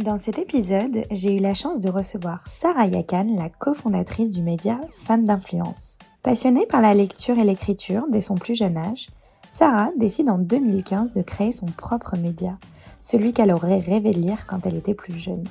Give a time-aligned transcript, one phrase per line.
[0.00, 4.80] Dans cet épisode, j'ai eu la chance de recevoir Sarah Yakan, la cofondatrice du média
[4.92, 5.98] Femmes d'influence.
[6.22, 9.08] Passionnée par la lecture et l'écriture dès son plus jeune âge,
[9.50, 12.58] Sarah décide en 2015 de créer son propre média,
[13.00, 15.48] celui qu'elle aurait rêvé lire quand elle était plus jeune.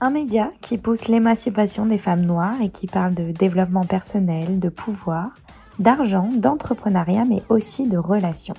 [0.00, 4.70] Un média qui pousse l'émancipation des femmes noires et qui parle de développement personnel, de
[4.70, 5.30] pouvoir,
[5.78, 8.56] d'argent, d'entrepreneuriat, mais aussi de relations.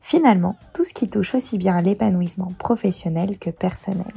[0.00, 4.12] Finalement, tout ce qui touche aussi bien à l'épanouissement professionnel que personnel.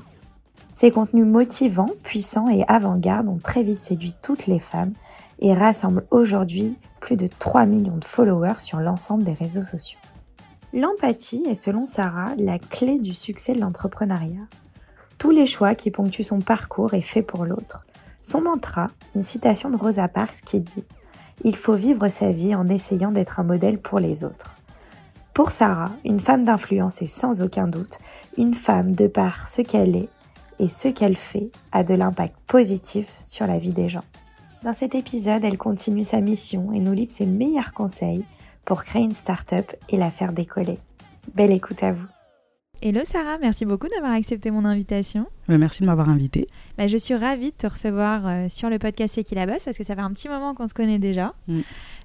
[0.71, 4.93] Ces contenus motivants, puissants et avant-garde ont très vite séduit toutes les femmes
[5.39, 9.99] et rassemblent aujourd'hui plus de 3 millions de followers sur l'ensemble des réseaux sociaux.
[10.71, 14.47] L'empathie est selon Sarah la clé du succès de l'entrepreneuriat.
[15.17, 17.85] Tous les choix qui ponctuent son parcours est fait pour l'autre.
[18.21, 20.81] Son mantra, une citation de Rosa Parks qui dit⁇
[21.43, 24.55] Il faut vivre sa vie en essayant d'être un modèle pour les autres⁇
[25.33, 27.97] Pour Sarah, une femme d'influence est sans aucun doute
[28.37, 30.09] une femme de par ce qu'elle est
[30.59, 34.03] et ce qu'elle fait a de l'impact positif sur la vie des gens.
[34.63, 38.25] Dans cet épisode, elle continue sa mission et nous livre ses meilleurs conseils
[38.65, 40.77] pour créer une start-up et la faire décoller.
[41.33, 42.05] Belle écoute à vous.
[42.81, 45.27] Hello Sarah, merci beaucoup d'avoir accepté mon invitation.
[45.49, 46.47] Merci de m'avoir invité.
[46.77, 49.65] Bah, je suis ravie de te recevoir euh, sur le podcast C'est qui la bosse
[49.65, 51.59] parce que ça fait un petit moment qu'on se connaît déjà, mm.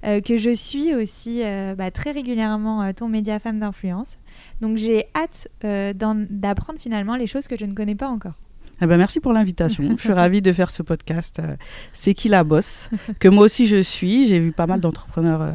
[0.04, 4.18] euh, que je suis aussi euh, bah, très régulièrement ton média femme d'influence.
[4.60, 8.34] Donc j'ai hâte d'apprendre finalement les choses que je ne connais pas encore.
[8.80, 9.84] Eh ben, merci pour l'invitation.
[9.96, 11.38] je suis ravie de faire ce podcast.
[11.38, 11.56] Euh,
[11.92, 14.26] c'est qui la bosse Que moi aussi je suis.
[14.26, 15.52] J'ai vu pas mal d'entrepreneurs euh,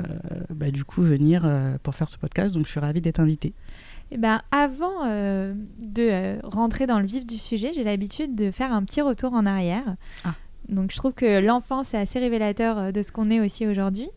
[0.49, 3.53] bah, du coup venir euh, pour faire ce podcast, donc je suis ravie d'être invitée.
[4.11, 8.83] Eh ben, avant de rentrer dans le vif du sujet, j'ai l'habitude de faire un
[8.83, 9.95] petit retour en arrière.
[10.23, 10.33] Ah.
[10.67, 14.09] Donc je trouve que l'enfance est assez révélateur de ce qu'on est aussi aujourd'hui.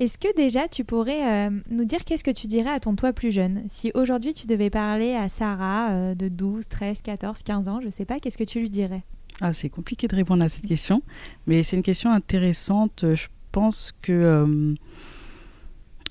[0.00, 3.12] Est-ce que déjà tu pourrais euh, nous dire qu'est-ce que tu dirais à ton toi
[3.12, 3.64] plus jeune?
[3.68, 7.86] Si aujourd'hui tu devais parler à Sarah euh, de 12, 13, 14, 15 ans, je
[7.86, 9.02] ne sais pas, qu'est-ce que tu lui dirais?
[9.42, 11.02] Ah, C'est compliqué de répondre à cette question,
[11.46, 13.04] mais c'est une question intéressante.
[13.14, 14.74] Je pense que euh,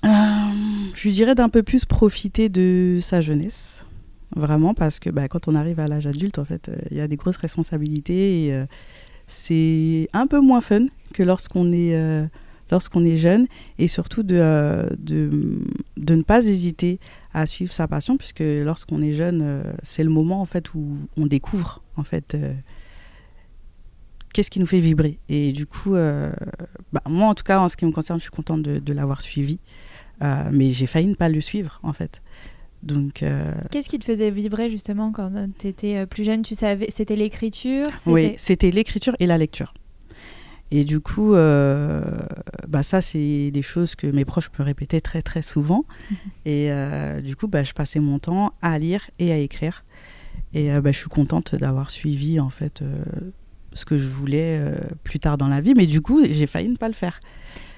[0.04, 3.84] je lui dirais d'un peu plus profiter de sa jeunesse.
[4.36, 7.08] Vraiment, parce que bah, quand on arrive à l'âge adulte, en fait, il y a
[7.08, 8.64] des grosses responsabilités et
[9.26, 12.28] c'est un peu moins fun que lorsqu'on est
[12.70, 13.46] lorsqu'on est jeune
[13.78, 15.58] et surtout de, euh, de,
[15.96, 16.98] de, ne pas hésiter
[17.32, 20.96] à suivre sa passion puisque lorsqu'on est jeune, euh, c'est le moment en fait où
[21.16, 22.52] on découvre en fait euh,
[24.32, 25.18] qu'est-ce qui nous fait vibrer.
[25.28, 28.30] Et du coup, bah, moi en tout cas en ce qui me concerne, je suis
[28.30, 29.58] contente de, de l'avoir suivi,
[30.20, 32.22] mais j'ai failli ne pas le suivre en fait.
[32.82, 33.22] Donc,
[33.70, 36.40] Qu'est-ce qui te faisait vibrer justement quand tu étais plus jeune?
[36.42, 37.88] Tu savais, c'était l'écriture?
[38.06, 39.74] Oui, c'était l'écriture et la lecture.
[40.70, 42.02] Et du coup, euh,
[42.68, 45.84] bah ça, c'est des choses que mes proches me répétaient très, très souvent.
[46.10, 46.16] Mhm.
[46.44, 49.84] Et euh, du coup, bah, je passais mon temps à lire et à écrire.
[50.54, 52.82] Et euh, bah, je suis contente d'avoir suivi, en fait,
[53.72, 54.60] ce que je voulais
[55.04, 55.74] plus tard dans la vie.
[55.74, 57.20] Mais du coup, j'ai failli ne pas le faire.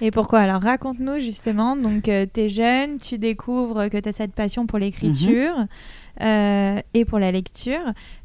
[0.01, 0.41] Et pourquoi?
[0.41, 1.77] Alors, raconte-nous justement.
[1.77, 5.57] Donc, tu es jeune, tu découvres que tu as cette passion pour l'écriture.
[5.57, 5.69] Mhm.
[6.21, 7.81] Euh, et pour la lecture.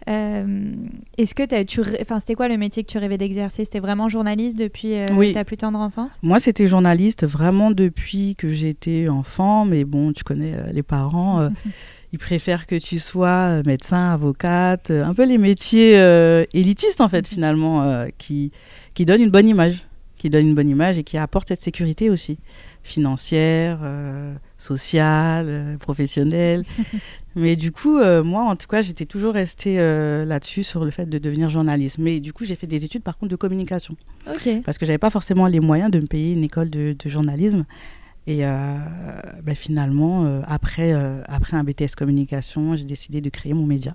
[0.10, 0.72] Euh,
[1.18, 3.64] est-ce que tu, enfin, c'était quoi le métier que tu rêvais d'exercer?
[3.64, 8.50] C'était vraiment journaliste depuis euh, ta plus tendre enfance Moi, c'était journaliste vraiment depuis que
[8.50, 9.64] j'étais enfant.
[9.64, 11.50] Mais bon, tu connais les parents.
[12.18, 15.94] ils préfèrent que tu sois médecin, avocate, un peu les métiers
[16.54, 18.52] élitistes en fait finalement, qui,
[18.94, 22.10] qui donnent une bonne image, qui donnent une bonne image et qui apportent cette sécurité
[22.10, 22.40] aussi
[22.84, 23.80] financière,
[24.58, 26.64] sociale, professionnelle.
[27.38, 30.90] Mais du coup, euh, moi, en tout cas, j'étais toujours restée euh, là-dessus sur le
[30.90, 32.00] fait de devenir journaliste.
[32.00, 33.96] Mais du coup, j'ai fait des études, par contre, de communication.
[34.66, 37.66] Parce que j'avais pas forcément les moyens de me payer une école de, journalisme.
[38.28, 38.78] Et euh,
[39.44, 40.92] ben, finalement, après,
[41.28, 43.94] après un BTS communication, j'ai décidé de créer mon média.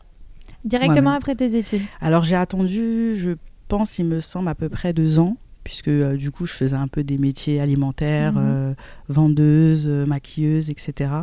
[0.64, 3.32] Directement après tes études Alors, j'ai attendu, je
[3.68, 6.88] pense, il me semble, à peu près deux ans puisque du coup je faisais un
[6.88, 8.74] peu des métiers alimentaires, mhm.
[9.08, 11.22] vendeuse, maquilleuse, etc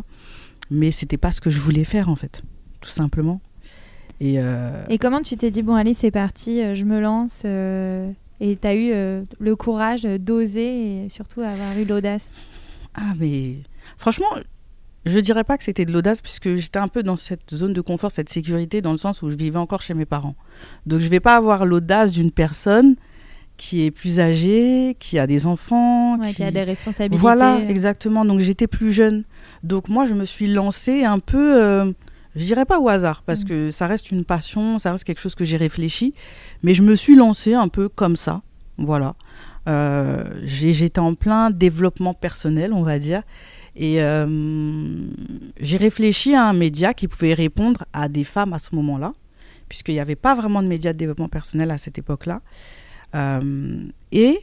[0.69, 2.43] mais c'était pas ce que je voulais faire en fait,
[2.81, 3.41] tout simplement.
[4.19, 7.43] Et, euh, et comment tu t'es dit, bon allez c'est parti, euh, je me lance
[7.45, 8.91] euh, et tu as eu
[9.39, 12.29] le courage d'oser et surtout avoir eu l'audace?
[13.01, 13.57] Ah mais
[13.97, 14.27] franchement,
[15.05, 17.81] je dirais pas que c'était de l'audace puisque j'étais un peu dans cette zone de
[17.81, 20.35] confort, cette sécurité, dans le sens où je vivais encore chez mes parents.
[20.85, 22.95] Donc je vais pas avoir l'audace d'une personne
[23.55, 26.43] qui est plus âgée, qui a des enfants, qui...
[26.43, 27.19] a des responsabilités.
[27.19, 28.25] Voilà, exactement.
[28.25, 29.23] Donc j'étais plus jeune.
[29.63, 31.91] Donc moi je me suis lancée un peu, euh,
[32.35, 33.47] je dirais pas au hasard parce mm.
[33.47, 36.13] que ça reste une passion, ça reste quelque chose que j'ai réfléchi,
[36.63, 38.41] mais je me suis lancée un peu comme ça.
[38.77, 39.15] Voilà.
[39.67, 43.23] Euh, j'étais en plein développement personnel, on va dire.
[43.75, 45.05] Et euh,
[45.59, 49.13] j'ai réfléchi à un média qui pouvait répondre à des femmes à ce moment-là,
[49.67, 52.41] puisqu'il n'y avait pas vraiment de médias de développement personnel à cette époque-là.
[53.15, 54.39] Euh, et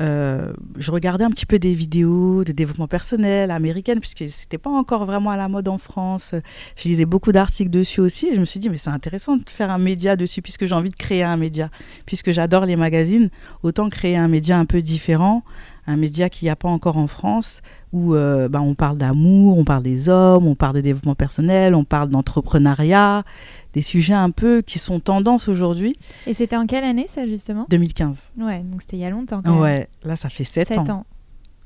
[0.00, 4.70] euh, je regardais un petit peu des vidéos de développement personnel américaines, puisque c'était pas
[4.70, 6.34] encore vraiment à la mode en France.
[6.76, 9.48] Je lisais beaucoup d'articles dessus aussi, et je me suis dit, mais c'est intéressant de
[9.48, 11.70] faire un média dessus, puisque j'ai envie de créer un média.
[12.06, 13.30] Puisque j'adore les magazines,
[13.62, 15.44] autant créer un média un peu différent,
[15.86, 17.62] un média qu'il n'y a pas encore en France,
[17.92, 21.74] où euh, bah, on parle d'amour, on parle des hommes, on parle de développement personnel,
[21.74, 23.24] on parle d'entrepreneuriat,
[23.72, 25.96] des sujets un peu qui sont tendance aujourd'hui.
[26.26, 27.66] Et c'était en quelle année ça justement?
[27.68, 28.32] 2015.
[28.38, 31.04] Ouais, donc c'était il y a longtemps quand Ouais, là ça fait 7, ans.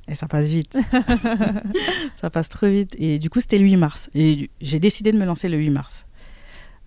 [0.07, 0.79] Et ça passe vite.
[2.15, 2.95] ça passe trop vite.
[2.99, 4.11] Et du coup, c'était le 8 mars.
[4.15, 6.07] Et j'ai décidé de me lancer le 8 mars.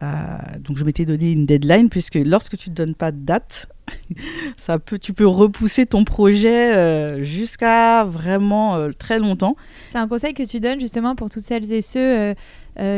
[0.03, 3.67] Euh, donc je m'étais donné une deadline puisque lorsque tu ne donnes pas de date,
[4.57, 9.55] ça peut, tu peux repousser ton projet euh, jusqu'à vraiment euh, très longtemps.
[9.89, 12.35] C'est un conseil que tu donnes justement pour toutes celles et ceux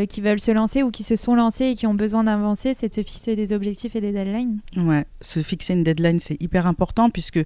[0.09, 2.89] qui veulent se lancer ou qui se sont lancés et qui ont besoin d'avancer, c'est
[2.89, 4.59] de se fixer des objectifs et des deadlines.
[4.75, 7.39] Ouais, se fixer une deadline, c'est hyper important puisque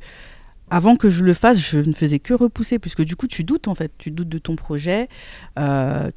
[0.71, 3.67] avant que je le fasse, je ne faisais que repousser, puisque du coup, tu doutes
[3.67, 5.09] en fait, tu doutes de ton projet,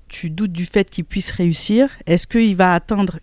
[0.08, 1.90] tu doutes du fait qu'il puisse réussir.
[2.06, 3.18] Est-ce qu'il va atteindre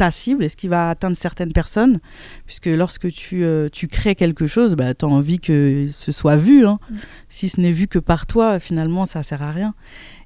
[0.00, 2.00] ta cible Est-ce qu'il va atteindre certaines personnes
[2.46, 6.36] Puisque lorsque tu, euh, tu crées quelque chose, bah, tu as envie que ce soit
[6.36, 6.64] vu.
[6.66, 6.78] Hein.
[6.90, 6.96] Mm.
[7.28, 9.74] Si ce n'est vu que par toi, finalement, ça sert à rien.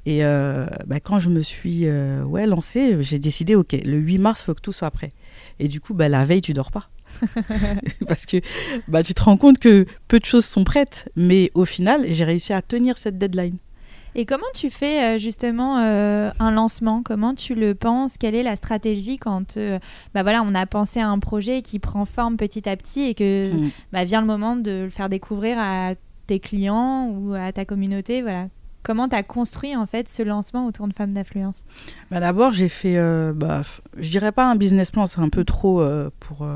[0.06, 4.18] Et euh, bah, quand je me suis euh, ouais, lancée, j'ai décidé, OK, le 8
[4.18, 5.08] mars, il faut que tout soit prêt.
[5.58, 6.88] Et du coup, bah, la veille, tu dors pas.
[8.06, 8.36] Parce que
[8.86, 11.10] bah, tu te rends compte que peu de choses sont prêtes.
[11.16, 13.56] Mais au final, j'ai réussi à tenir cette deadline.
[14.16, 17.02] Et comment tu fais euh, justement euh, un lancement?
[17.02, 18.16] Comment tu le penses?
[18.16, 19.78] Quelle est la stratégie quand euh,
[20.14, 23.14] bah voilà, on a pensé à un projet qui prend forme petit à petit et
[23.14, 23.70] que mm.
[23.92, 25.94] bah, vient le moment de le faire découvrir à
[26.26, 28.46] tes clients ou à ta communauté voilà.
[28.84, 31.64] Comment tu as construit en fait ce lancement autour de Femmes d'influence?
[32.10, 32.98] Bah D'abord, j'ai fait,
[33.32, 33.62] bah,
[33.96, 35.82] je dirais pas un business plan, c'est un peu trop
[36.20, 36.46] pour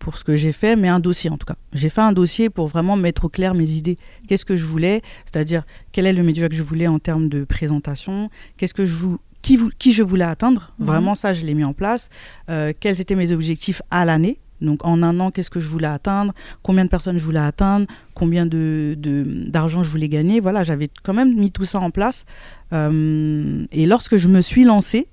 [0.00, 1.56] pour ce que j'ai fait, mais un dossier en tout cas.
[1.72, 3.98] J'ai fait un dossier pour vraiment mettre au clair mes idées.
[4.26, 5.62] Qu'est-ce que je voulais, c'est-à-dire
[5.92, 9.06] quel est le média que je voulais en termes de présentation, qu'est-ce que je
[9.42, 10.72] qui, qui je voulais atteindre?
[10.78, 10.86] Mhm.
[10.86, 12.08] Vraiment ça, je l'ai mis en place.
[12.50, 14.40] Euh, quels étaient mes objectifs à l'année?
[14.60, 17.86] Donc en un an, qu'est-ce que je voulais atteindre, combien de personnes je voulais atteindre,
[18.12, 18.94] combien de,
[19.48, 20.40] d'argent je voulais gagner?
[20.40, 22.26] Voilà, j'avais quand même mis tout ça en place.
[22.72, 25.06] Euh, et lorsque je me suis lancée,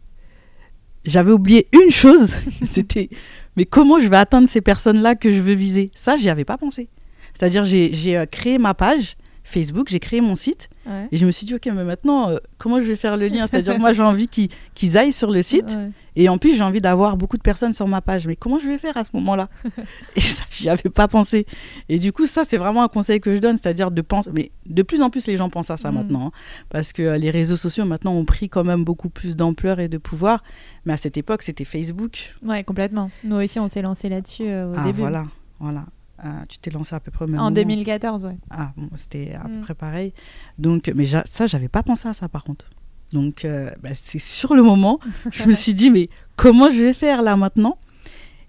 [1.06, 3.10] j'avais oublié une chose, c'était
[3.58, 5.92] mais comment je vais atteindre ces personnes-là que je veux viser?
[5.96, 6.88] Ça, j'y avais pas pensé.
[7.34, 10.70] C'est-à-dire, j'ai euh, créé ma page Facebook, j'ai créé mon site,
[11.12, 13.48] et je me suis dit, ok, mais maintenant, euh, comment je vais faire le lien?
[13.48, 15.78] C'est-à-dire, moi, j'ai envie qu'ils aillent sur le site,
[16.20, 18.26] et en plus, j'ai envie d'avoir beaucoup de personnes sur ma page.
[18.26, 19.50] Mais comment je vais faire à ce moment-là?
[20.16, 21.46] Et ça, j'y avais pas pensé.
[21.90, 24.32] Et du coup, ça, c'est vraiment un conseil que je donne, c'est-à-dire de penser.
[24.34, 25.96] Mais de plus en plus, les gens pensent à ça mm.
[25.96, 26.32] maintenant, hein.
[26.70, 29.90] parce que euh, les réseaux sociaux maintenant ont pris quand même beaucoup plus d'ampleur et
[29.90, 30.44] de pouvoir.
[30.86, 32.34] Mais à cette époque, c'était Facebook.
[32.44, 33.12] Ouais, complètement.
[33.24, 35.02] Nous aussi, on s'est lancé là-dessus euh, au ah, début.
[35.02, 35.26] Voilà,
[35.60, 35.86] voilà.
[36.20, 38.38] Ah, tu t'es lancé à peu près au même En 2014, ouais.
[38.50, 39.62] Ah, bon, c'était à peu mm.
[39.62, 40.14] près pareil.
[40.58, 42.66] Donc, mais ça, j'avais pas pensé à ça par contre.
[43.14, 45.00] Donc, euh, bah, c'est sur le moment,
[45.32, 47.78] je me suis dit, mais comment je vais faire là maintenant?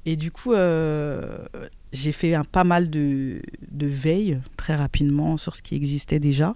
[0.07, 1.39] Et du coup, euh,
[1.93, 6.55] j'ai fait un, pas mal de, de veille très rapidement sur ce qui existait déjà.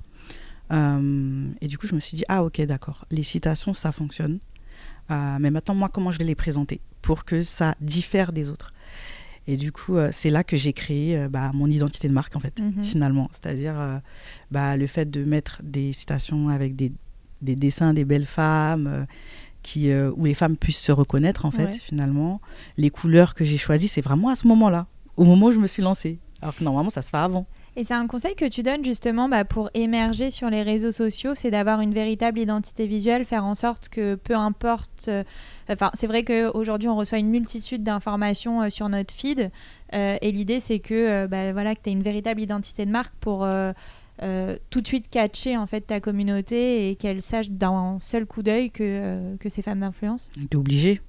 [0.72, 4.38] Euh, et du coup, je me suis dit, ah ok, d'accord, les citations, ça fonctionne.
[5.10, 8.71] mais maintenant, moi, comment je vais les présenter pour que ça diffère des autres?
[9.46, 12.60] Et du coup, c'est là que j'ai créé bah, mon identité de marque, en fait,
[12.60, 12.84] mhm.
[12.84, 13.28] finalement.
[13.32, 14.00] C'est-à-dire
[14.50, 16.92] bah, le fait de mettre des citations avec des
[17.42, 19.04] des dessins des belles femmes, euh,
[19.62, 22.40] qui, euh, où les femmes puissent se reconnaître, en fait, finalement.
[22.78, 25.66] Les couleurs que j'ai choisies, c'est vraiment à ce moment-là, au moment où je me
[25.66, 26.18] suis lancée.
[26.40, 27.46] Alors que normalement, ça se fait avant.
[27.76, 31.34] Et c'est un conseil que tu donnes justement bah, pour émerger sur les réseaux sociaux,
[31.34, 35.06] c'est d'avoir une véritable identité visuelle, faire en sorte que peu importe.
[35.08, 35.24] Euh,
[35.70, 39.50] enfin, c'est vrai qu'aujourd'hui on reçoit une multitude d'informations sur notre feed,
[39.92, 43.46] et l'idée c'est que bah, voilà que tu aies une véritable identité de marque pour
[44.22, 48.42] euh, tout de suite catcher en fait ta communauté et qu'elle sache d'un seul coup
[48.42, 51.00] d'œil que, euh, que c'est femmes d'influence T'es obligé.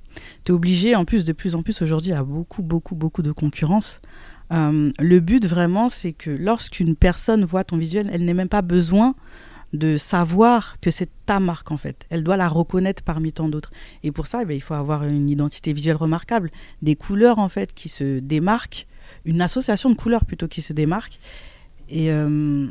[0.44, 4.02] T'es obligé, en plus, de plus en plus aujourd'hui, a beaucoup, beaucoup, beaucoup de concurrence.
[4.52, 8.62] Euh, le but vraiment, c'est que lorsqu'une personne voit ton visuel, elle n'a même pas
[8.62, 9.16] besoin
[9.74, 12.06] de savoir que c'est ta marque en fait.
[12.10, 13.72] Elle doit la reconnaître parmi tant d'autres.
[14.04, 16.52] Et pour ça, eh bien, il faut avoir une identité visuelle remarquable,
[16.82, 18.88] des couleurs en fait qui se démarquent,
[19.26, 21.20] une association de couleurs plutôt qui se démarque,
[21.90, 22.68] et euh,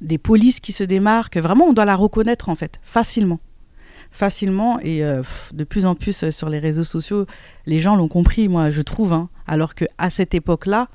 [0.00, 1.38] des polices qui se démarquent.
[1.38, 3.40] Vraiment, on doit la reconnaître en fait, facilement.
[4.14, 7.26] Facilement et euh, pff, de plus en plus euh, sur les réseaux sociaux,
[7.66, 9.28] les gens l'ont compris, moi je trouve, hein.
[9.48, 10.86] alors que à cette époque-là,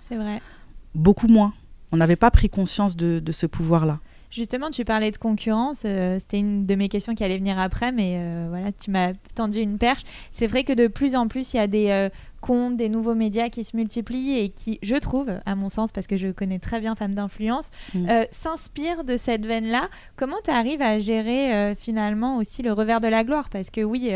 [0.95, 1.53] beaucoup moins.
[1.91, 3.99] On n'avait pas pris conscience de, de ce pouvoir-là.
[4.31, 5.81] Justement, tu parlais de concurrence.
[5.85, 9.11] euh, C'était une de mes questions qui allait venir après, mais euh, voilà, tu m'as
[9.35, 10.03] tendu une perche.
[10.31, 13.15] C'est vrai que de plus en plus, il y a des euh, comptes, des nouveaux
[13.15, 16.59] médias qui se multiplient et qui, je trouve, à mon sens, parce que je connais
[16.59, 18.09] très bien Femmes d'influence, Mm.
[18.09, 19.89] euh, s'inspirent de cette veine-là.
[20.15, 23.49] Comment tu arrives à gérer euh, finalement aussi le revers de la gloire?
[23.49, 24.11] Parce que oui,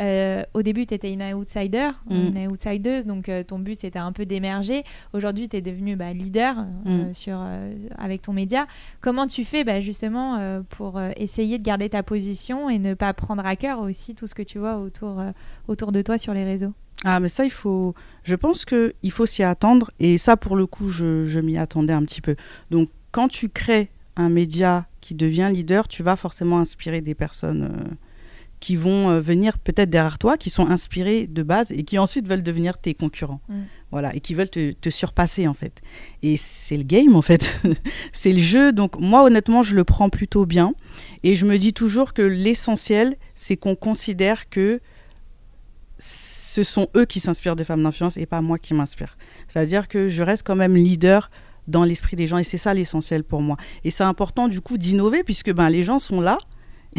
[0.00, 2.14] euh, au début, tu étais une outsider, Mm.
[2.36, 4.84] une outsideuse, donc ton but c'était un peu d'émerger.
[5.12, 7.12] Aujourd'hui, tu es devenue bah, leader Mm.
[7.12, 7.38] sur,
[7.98, 8.66] avec ton média.
[9.00, 13.44] Comment tu fais bah, justement pour essayer de garder ta position et ne pas prendre
[13.46, 15.20] à cœur aussi tout ce que tu vois autour,
[15.68, 16.72] autour de toi sur les réseaux?
[17.04, 17.94] Ah, mais ça, il faut.
[18.24, 19.90] Je pense que il faut s'y attendre.
[20.00, 22.34] Et ça, pour le coup, je, je m'y attendais un petit peu.
[22.70, 27.70] Donc, quand tu crées un média qui devient leader, tu vas forcément inspirer des personnes
[27.72, 27.94] euh,
[28.60, 32.28] qui vont euh, venir peut-être derrière toi, qui sont inspirées de base et qui ensuite
[32.28, 33.40] veulent devenir tes concurrents.
[33.48, 33.60] Mm.
[33.90, 35.80] Voilà, et qui veulent te, te surpasser en fait.
[36.22, 37.60] Et c'est le game en fait.
[38.12, 38.72] c'est le jeu.
[38.72, 40.74] Donc, moi, honnêtement, je le prends plutôt bien.
[41.22, 44.80] Et je me dis toujours que l'essentiel, c'est qu'on considère que
[45.98, 49.16] ce sont eux qui s'inspirent des femmes d'influence et pas moi qui m'inspire.
[49.48, 51.30] C'est-à-dire que je reste quand même leader
[51.66, 53.56] dans l'esprit des gens et c'est ça l'essentiel pour moi.
[53.84, 56.38] Et c'est important du coup d'innover puisque ben, les gens sont là.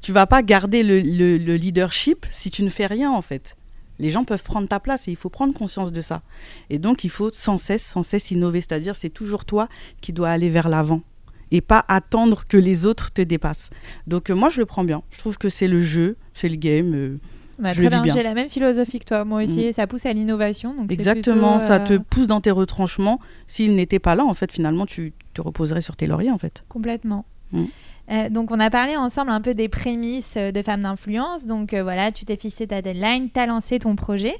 [0.00, 3.56] tu vas pas garder le, le- le leadership si tu ne fais rien en fait.
[3.98, 6.22] Les gens peuvent prendre ta place et il faut prendre conscience de ça.
[6.70, 8.60] Et donc il faut sans cesse, sans cesse innover.
[8.60, 9.68] C'est-à-dire c'est toujours toi
[10.00, 11.02] qui dois aller vers l'avant
[11.50, 13.70] et pas attendre que les autres te dépassent.
[14.06, 15.02] Donc euh, moi je le prends bien.
[15.10, 16.94] Je trouve que c'est le jeu, c'est le game.
[16.94, 17.18] euh,
[17.58, 18.14] Bah, Je très bien, bien.
[18.14, 20.74] j'ai la même philosophie que toi, moi aussi, ça pousse à l'innovation.
[20.74, 23.20] donc Exactement, plutôt, ça euh, te pousse dans tes retranchements.
[23.46, 26.64] S'il n'était pas là, en fait, finalement, tu te reposerais sur tes lauriers, en fait.
[26.68, 27.24] Complètement.
[27.52, 27.64] Mm.
[28.10, 31.46] Euh, donc, on a parlé ensemble un peu des prémices euh, de Femmes d'influence.
[31.46, 34.34] Donc, euh, voilà, tu t'es fixé ta deadline, tu as lancé ton projet.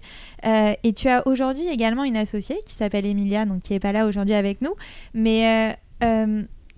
[0.44, 3.92] Euh, et tu as aujourd'hui également une associée qui s'appelle Emilia, donc qui n'est pas
[3.92, 4.74] là aujourd'hui avec nous.
[5.14, 5.76] Mais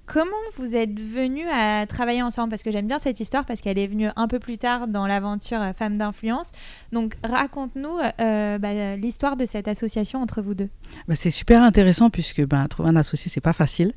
[0.06, 2.50] comment vous êtes venus à travailler ensemble?
[2.50, 5.06] Parce que j'aime bien cette histoire parce qu'elle est venue un peu plus tard dans
[5.06, 6.50] l'aventure euh, Femmes d'influence.
[6.92, 10.68] Donc, raconte-nous euh, bah, l'histoire de cette association entre vous deux.
[11.08, 13.92] Bah, c'est super intéressant puisque ben, trouver un associé, c'est pas facile.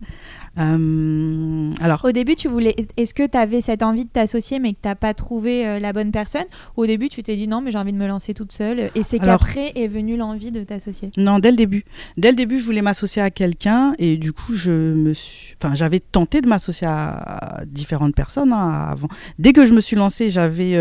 [0.58, 2.76] Euh, alors, Au début, tu voulais.
[2.98, 5.80] Est-ce que tu avais cette envie de t'associer, mais que tu n'as pas trouvé euh,
[5.80, 6.46] la bonne personne?
[6.76, 8.92] Au début, tu t'es dit non, mais j'ai envie de me lancer toute seule.
[8.96, 11.12] Et c'est qu'après est venue l'envie de t'associer.
[11.18, 11.86] non, dès le début.
[12.18, 15.56] Dès le début, je voulais m'associer à quelqu'un et du coup, je me suis...
[15.62, 19.08] enfin, j'avais tenté de m'associer à différentes personnes hein, avant.
[19.38, 20.76] Dès que je me suis lancée, j'avais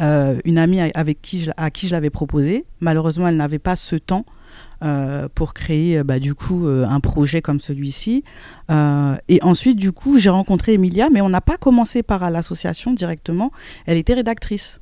[0.00, 2.64] euh, une amie avec qui je, à qui je l'avais proposé.
[2.80, 4.24] Malheureusement, elle n'avait pas ce temps.
[4.82, 8.24] Euh, pour créer euh, bah, du coup euh, un projet comme celui-ci.
[8.70, 12.92] Euh, et ensuite, du coup, j'ai rencontré Emilia, mais on n'a pas commencé par l'association
[12.92, 13.52] directement.
[13.86, 14.78] Elle était rédactrice.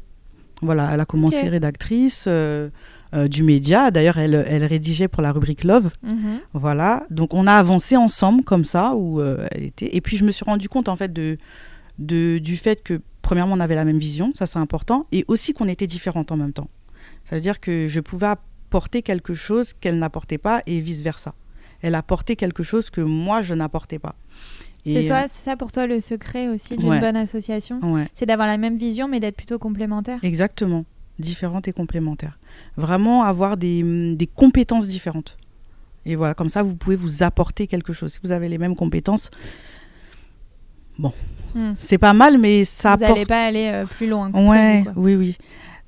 [0.62, 3.91] Voilà, elle a commencé rédactrice du média.
[3.91, 5.91] D'ailleurs, elle, elle rédigeait pour la rubrique Love.
[6.03, 6.41] Mhm.
[6.53, 9.97] Voilà, donc on a avancé ensemble comme ça où elle était.
[9.97, 11.39] Et puis je me suis rendu compte en fait de,
[11.99, 15.55] de du fait que premièrement on avait la même vision, ça c'est important, et aussi
[15.55, 16.69] qu'on était différentes en même temps.
[17.25, 18.27] Ça veut dire que je pouvais
[18.71, 21.35] apporter quelque chose qu'elle n'apportait pas et vice versa.
[21.83, 24.15] Elle apportait quelque chose que moi je n'apportais pas.
[24.87, 27.00] C'est soit c'est ça pour toi le secret aussi d'une Ouais.
[27.00, 27.81] bonne association?
[27.83, 30.21] Euh, ouais, C'est d'avoir la même vision, mais d'être plutôt complémentaire?
[30.23, 30.85] exactement,
[31.19, 32.39] différentes et complémentaires.
[32.77, 35.37] Vraiment avoir des, des compétences différentes.
[36.07, 38.12] Et voilà, comme ça vous pouvez vous apporter quelque chose.
[38.12, 39.31] Si vous avez les mêmes compétences,
[41.55, 41.73] Hmm.
[41.79, 43.12] c'est pas mal, mais ça Vous apporte.
[43.19, 44.31] n'allez pas aller euh, plus loin.
[44.33, 45.39] Ouais, oui, oui.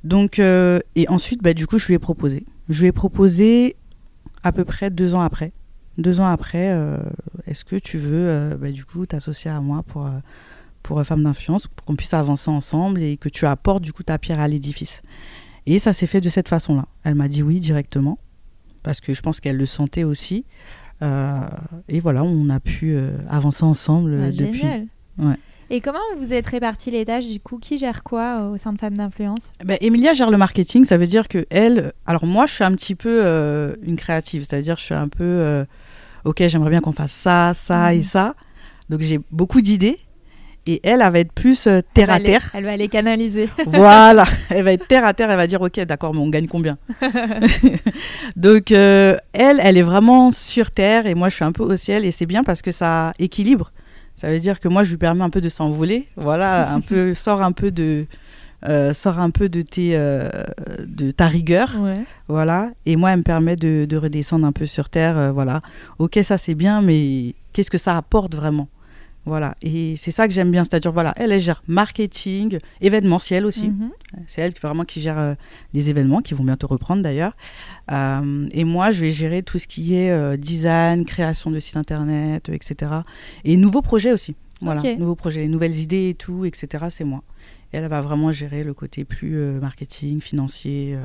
[0.03, 2.45] Donc, euh, et ensuite, bah, du coup, je lui ai proposé.
[2.69, 3.76] Je lui ai proposé
[4.42, 5.52] à peu près deux ans après.
[5.99, 6.99] Deux ans après, euh,
[7.47, 10.11] est-ce que tu veux, euh, bah, du coup, t'associer à moi pour, euh,
[10.83, 14.19] pour Femmes d'influence, pour qu'on puisse avancer ensemble et que tu apportes, du coup, ta
[14.19, 15.02] pierre à l'édifice?
[15.66, 16.87] Et ça s'est fait de cette façon-là.
[17.04, 18.19] Elle m'a dit oui directement,
[18.83, 20.45] parce que je pense qu'elle le sentait aussi.
[21.88, 22.97] Et voilà, on a pu
[23.28, 24.61] avancer ensemble Ah, depuis.
[24.61, 24.87] Génial.
[25.19, 25.37] Ouais.
[25.75, 27.57] Et comment vous êtes répartis les tâches du coup?
[27.59, 29.52] Qui gère quoi euh, au sein de Femmes d'influence?
[29.64, 31.93] Ben, Emilia gère le marketing, ça veut dire que elle.
[32.07, 35.25] Alors moi, je suis un petit peu euh, une créative, c'est-à-dire je suis un peu.
[35.25, 35.64] euh,
[36.26, 38.02] ok, j'aimerais bien qu'on fasse ça, ça et Mhm.
[38.02, 38.35] ça.
[38.91, 39.97] Donc j'ai beaucoup d'idées.
[40.67, 42.50] Et elle, elle va être plus euh, terre à terre.
[42.55, 43.49] Elle va les canaliser.
[43.67, 45.31] voilà, elle va être terre à terre.
[45.31, 46.76] Elle va dire ok, d'accord, mais on gagne combien?
[48.37, 51.76] Donc euh, elle, elle est vraiment sur terre et moi je suis un peu au
[51.76, 53.73] ciel et c'est bien parce que ça équilibre.
[54.14, 56.09] Ça veut dire que moi, je lui permets un peu de s'envoler.
[56.16, 58.07] Voilà, un peu, sort un peu de.
[58.69, 60.28] Euh, sort un peu de, tes, euh,
[60.87, 61.71] de ta rigueur,
[62.28, 65.62] voilà, et moi, elle me permet de, de redescendre un peu sur terre, euh, voilà.
[65.99, 68.69] Ok, ça c'est bien, mais qu'est-ce que ça apporte vraiment?
[69.25, 73.69] Voilà, et c'est ça que j'aime bien, c'est-à-dire, voilà, elle, elle gère marketing, événementiel aussi.
[73.69, 73.91] Mhm.
[74.26, 75.35] C'est elle qui, vraiment qui gère euh,
[75.75, 77.37] les événements, qui vont bientôt reprendre d'ailleurs.
[77.93, 81.76] Euh, et moi, je vais gérer tout ce qui est euh, design, création de site
[81.76, 82.91] internet, etc.
[83.45, 84.35] Et nouveaux projets aussi.
[84.61, 86.87] Voilà, nouveaux projets, nouvelles idées et tout, etc.
[86.91, 87.23] C'est moi.
[87.73, 90.99] Et elle va vraiment gérer le côté plus marketing, financier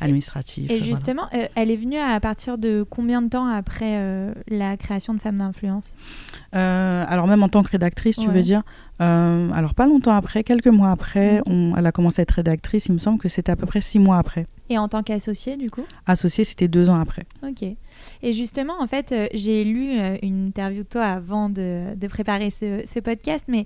[0.00, 0.70] administratif.
[0.70, 4.76] Et justement, euh, elle est venue à partir de combien de temps après euh, la
[4.76, 5.94] création de Femmes d'influence?
[6.54, 8.62] Euh, Alors même en tant que rédactrice, tu veux dire
[8.98, 12.86] Alors pas longtemps après, quelques mois après, on, elle a commencé à être rédactrice.
[12.86, 14.46] Il me semble que c'était à peu près six mois après.
[14.70, 15.84] Et en tant qu'associée, du coup?
[16.06, 17.22] Associée, c'était deux ans après.
[17.42, 17.62] Ok.
[18.22, 22.82] Et justement, en fait, j'ai lu une interview de toi avant de, de préparer ce,
[22.86, 23.64] ce, podcast, mais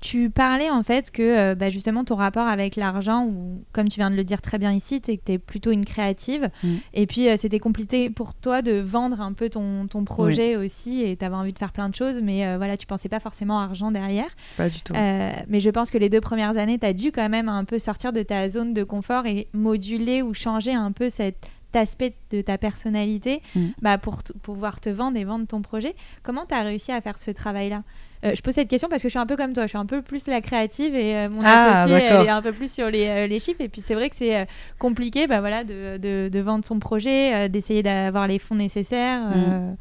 [0.00, 4.00] tu parlais en fait que euh, bah, justement ton rapport avec l'argent, ou comme tu
[4.00, 6.50] viens de le dire très bien ici, tu es plutôt une créative.
[6.62, 6.74] Mm.
[6.94, 11.02] Et puis euh, c'était compliqué pour toi de vendre un peu ton, ton projet aussi
[11.02, 13.20] et tu avais envie de faire plein de choses, mais euh, voilà, tu pensais pas
[13.20, 14.28] forcément argent derrière.
[14.56, 14.92] Pas du tout.
[14.94, 17.78] mais je pense que les deux premières années, tu as dû quand même un peu
[17.78, 22.40] sortir de ta zone de confort et moduler ou changer un peu cet aspect de
[22.40, 23.66] ta personnalité mm.
[23.82, 25.94] bah, pour pouvoir te vendre et vendre ton projet.
[26.22, 27.82] Comment tu as réussi à faire ce travail-là?
[28.24, 29.78] Euh, je pose cette question parce que je suis un peu comme toi, je suis
[29.78, 32.72] un peu plus la créative et euh, mon ah, associé elle est un peu plus
[32.72, 33.60] sur les, euh, les chiffres.
[33.60, 34.46] Et puis c'est vrai que c'est
[34.78, 39.22] compliqué bah, voilà, de, de, de, vendre son projet, d'essayer d'avoir les fonds nécessaires.
[39.22, 39.76] Mm.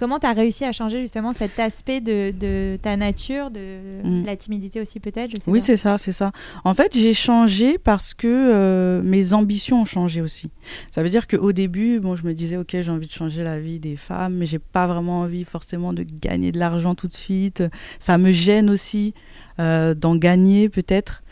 [0.00, 4.24] Comment tu as réussi à changer justement cet aspect de, de ta nature, de mm.
[4.24, 6.32] la timidité aussi peut-être Oui, c'est ça, c'est ça.
[6.64, 10.48] En fait, j'ai changé parce que euh, mes ambitions ont changé aussi.
[10.90, 13.60] Ça veut dire qu'au début, bon, je me disais, ok, j'ai envie de changer la
[13.60, 17.14] vie des femmes, mais j'ai pas vraiment envie forcément de gagner de l'argent tout de
[17.14, 17.62] suite.
[17.98, 19.12] Ça me gêne aussi
[19.58, 21.22] euh, d'en gagner peut-être.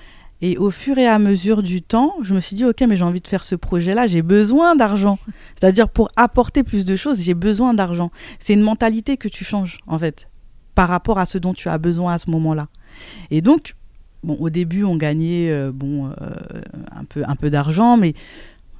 [0.41, 3.05] Et au fur et à mesure du temps, je me suis dit, OK, mais j'ai
[3.05, 5.19] envie de faire ce projet-là, j'ai besoin d'argent.
[5.57, 8.13] C'est-à-dire, pour apporter plus de choses, j'ai besoin d'argent.
[8.39, 10.29] C'est une mentalité que tu changes, en fait,
[10.77, 12.69] par rapport à ce dont tu as besoin à ce moment-là.
[13.33, 13.75] Et donc,
[14.23, 16.13] bon, au début, on gagnait euh, bon, euh,
[16.95, 18.13] un peu, un peu d'argent, mais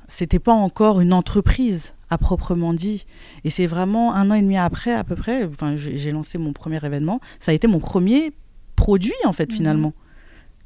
[0.07, 3.05] c'était pas encore une entreprise à proprement dit.
[3.43, 6.53] Et c'est vraiment un an et demi après, à peu près, enfin, j'ai lancé mon
[6.53, 7.21] premier événement.
[7.41, 8.33] Ça a été mon premier
[8.77, 9.57] produit, en fait, mhm.
[9.57, 9.93] finalement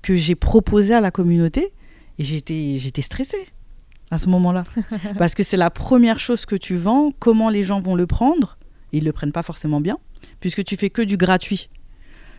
[0.03, 1.73] que j'ai proposé à la communauté
[2.19, 3.49] et j'étais, j'étais stressée
[4.11, 4.65] à ce moment-là.
[5.19, 8.59] Parce que c'est la première chose que tu vends, comment les gens vont le prendre.
[8.93, 9.99] ils ne le prennent pas forcément bien,
[10.41, 11.71] puisque tu fais que du gratuit.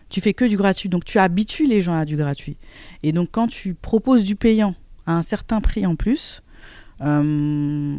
[0.08, 0.88] Tu fais que du gratuit.
[0.88, 2.56] Donc tu habitues les gens à du gratuit.
[3.02, 4.74] Et donc quand tu proposes du payant
[5.06, 6.42] à un certain prix en plus,
[7.00, 7.96] euh,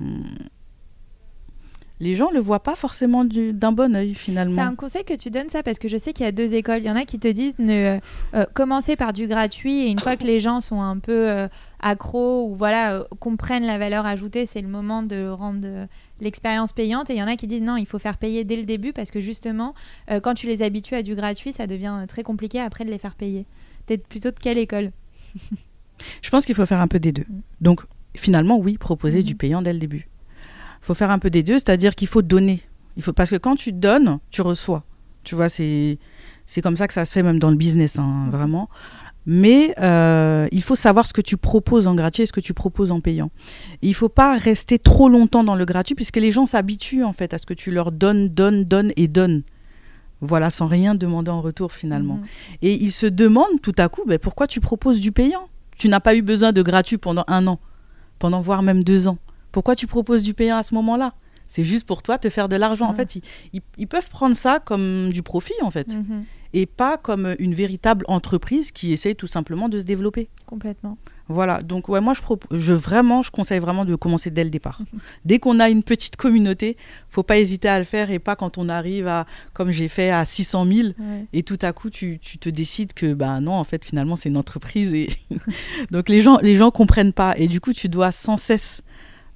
[2.00, 4.56] les gens ne le voient pas forcément d'un bon oeil finalement.
[4.56, 6.54] C'est un conseil que tu donnes ça parce que je sais qu'il y a deux
[6.54, 6.80] écoles.
[6.80, 8.00] Il y en a qui te disent ne
[8.34, 11.48] euh, commencer par du gratuit et une fois que les gens sont un peu euh,
[11.80, 15.88] accros ou voilà euh, comprennent la valeur ajoutée, c'est le moment de rendre
[16.20, 17.10] l'expérience payante.
[17.10, 18.92] Et il y en a qui disent non, il faut faire payer dès le début
[18.92, 19.74] parce que justement,
[20.22, 23.16] quand tu les habitues à du gratuit, ça devient très compliqué après de les faire
[23.16, 23.46] payer.
[23.86, 24.92] T'es plutôt de quelle école?
[26.22, 27.26] Je pense qu'il faut faire un peu des deux.
[27.30, 27.42] Mm.
[27.62, 29.26] Donc finalement, oui, proposer mm-hmm.
[29.26, 30.10] du payant dès le début.
[30.86, 32.62] Il faut faire un peu des deux, c'est-à-dire qu'il faut donner.
[32.96, 34.84] Il faut, parce que quand tu donnes, tu reçois.
[35.24, 35.98] Tu vois, c'est,
[36.46, 38.70] c'est comme ça que ça se fait même dans le business, hein, vraiment.
[39.26, 42.54] Mais euh, il faut savoir ce que tu proposes en gratuit et ce que tu
[42.54, 43.32] proposes en payant.
[43.82, 47.14] il ne faut pas rester trop longtemps dans le gratuit puisque les gens s'habituent en
[47.14, 49.42] fait à ce que tu leur donnes, donnes, donnes et donnes.
[50.22, 52.18] Voilà, sans rien demander en retour finalement.
[52.18, 52.26] Mhm.
[52.62, 55.50] Et ils se demandent tout à coup, ben, pourquoi tu proposes du payant?
[55.80, 57.60] Tu n'as pas eu besoin de gratuit pendant un an,
[58.20, 59.18] pendant voire même deux ans.
[59.56, 61.14] Pourquoi tu proposes du payant à ce moment-là?
[61.46, 62.90] C'est juste pour toi te faire de l'argent.
[62.90, 63.18] En fait,
[63.54, 65.96] ils, peuvent prendre ça comme du profit, en fait.
[65.96, 66.26] Mhm.
[66.52, 70.28] Et pas comme une véritable entreprise qui essaye tout simplement de se développer.
[70.46, 70.98] Complètement.
[71.28, 72.22] Voilà, donc ouais, moi je,
[72.60, 74.80] je vraiment, je conseille vraiment de commencer dès le départ.
[75.26, 76.78] dès qu'on a une petite communauté,
[77.10, 80.12] faut pas hésiter à le faire et pas quand on arrive à, comme j'ai fait,
[80.12, 80.90] à 600 000
[81.34, 84.30] et tout à coup tu, tu, te décides que ben non, en fait finalement c'est
[84.30, 85.10] une entreprise et
[85.92, 88.84] donc les gens les gens comprennent pas et du coup tu dois sans cesse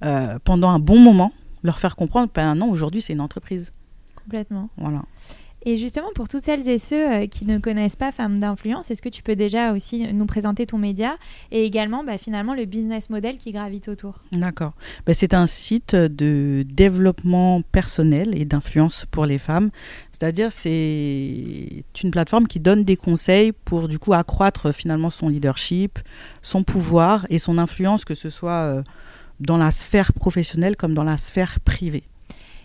[0.04, 1.32] euh, pendant un bon moment,
[1.62, 3.72] leur faire comprendre, ben non, aujourd'hui c'est une entreprise.
[4.16, 4.68] Complètement.
[4.76, 5.02] Voilà.
[5.66, 9.02] Et justement, pour toutes celles et ceux euh, qui ne connaissent pas Femmes d'influence, est-ce
[9.02, 11.16] que tu peux déjà aussi nous présenter ton média
[11.50, 14.22] et également bah, finalement le business model qui gravite autour?
[14.32, 14.72] D'accord.
[15.04, 19.70] Ben, c'est un site de développement personnel et d'influence pour les femmes.
[20.12, 25.98] C'est-à-dire c'est une plateforme qui donne des conseils pour du coup accroître finalement son leadership,
[26.40, 28.50] son pouvoir et son influence, que ce soit...
[28.50, 28.82] Euh,
[29.40, 32.04] dans la sphère professionnelle comme dans la sphère privée.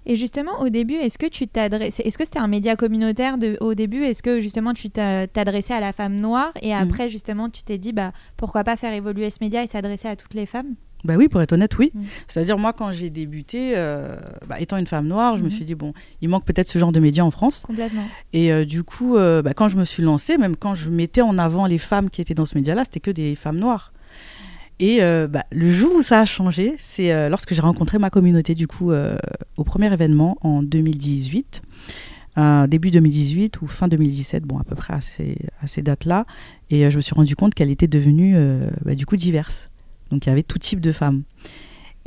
[0.08, 3.58] Et justement, au début, est-ce que tu t'adressais, est-ce que c'était un média communautaire de,
[3.60, 4.04] au début?
[4.04, 6.82] Est-ce que justement tu t'adressais à la femme noire et Mhm.
[6.84, 10.16] après, justement, tu t'es dit, bah, pourquoi pas faire évoluer ce média et s'adresser à
[10.16, 10.76] toutes les femmes?
[11.04, 11.92] Bah oui, pour être honnête, oui.
[11.94, 12.04] Mm.
[12.28, 14.16] C'est-à-dire, moi, quand j'ai débuté, euh,
[14.48, 15.52] bah, étant une femme noire, je me Mhm.
[15.52, 17.64] suis dit, bon, il manque peut-être ce genre de médias en France.
[17.68, 18.08] Complètement.
[18.34, 21.22] Et euh, du coup, euh, bah, quand je me suis lancée, même quand je mettais
[21.22, 23.92] en avant les femmes qui étaient dans ce média-là, c'était que des femmes noires.
[24.80, 28.10] Et euh, bah, le jour où ça a changé, c'est euh, lorsque j'ai rencontré ma
[28.10, 29.16] communauté, du coup, euh,
[29.56, 31.62] au premier événement en 2018,
[32.38, 36.26] euh, début 2018 ou fin 2017, bon, à peu près à ces, à ces dates-là.
[36.70, 38.36] Et je me suis rendu compte qu'elle était devenue,
[38.84, 39.70] bah, du coup, diverse.
[40.12, 41.24] Donc, il y avait tout type de femmes.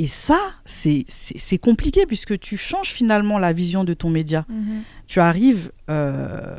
[0.00, 4.82] Et ça, c'est compliqué puisque tu changes finalement la vision de ton média Mhm.
[5.08, 5.72] tu arrives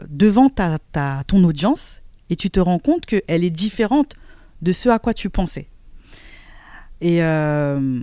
[0.10, 4.16] devant ta, ta- ton audience et tu te rends compte qu'elle est différente
[4.62, 5.68] de ce à quoi tu pensais.
[7.02, 8.02] Et euh,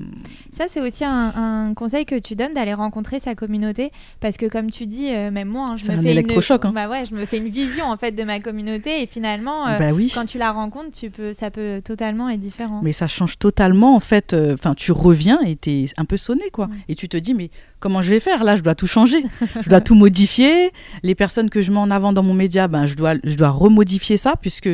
[0.52, 4.46] Ça, c'est aussi un, un conseil que tu donnes d'aller rencontrer sa communauté parce que,
[4.46, 6.70] comme tu dis, euh, même moi, hein, je me un fais électrochoc, Une...
[6.70, 6.72] hein.
[6.74, 9.78] Bah ouais, je me fais une vision en fait de ma communauté et finalement, euh,
[9.78, 12.80] bah oui, quand tu la rencontres, tu peux, ça peut totalement être différent.
[12.82, 14.34] mais ça change totalement en fait.
[14.54, 16.66] Enfin, tu reviens et tu es un peu sonné quoi.
[16.66, 16.76] Ouais.
[16.88, 18.44] Et tu te dis mais comment je vais faire?
[18.44, 19.22] Là Je dois tout changer,
[19.60, 20.70] je dois tout modifier.
[21.02, 23.50] Les personnes que je mets en avant dans mon média, ben je dois je dois
[23.50, 24.70] remodifier ça puisque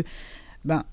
[0.65, 0.85] ben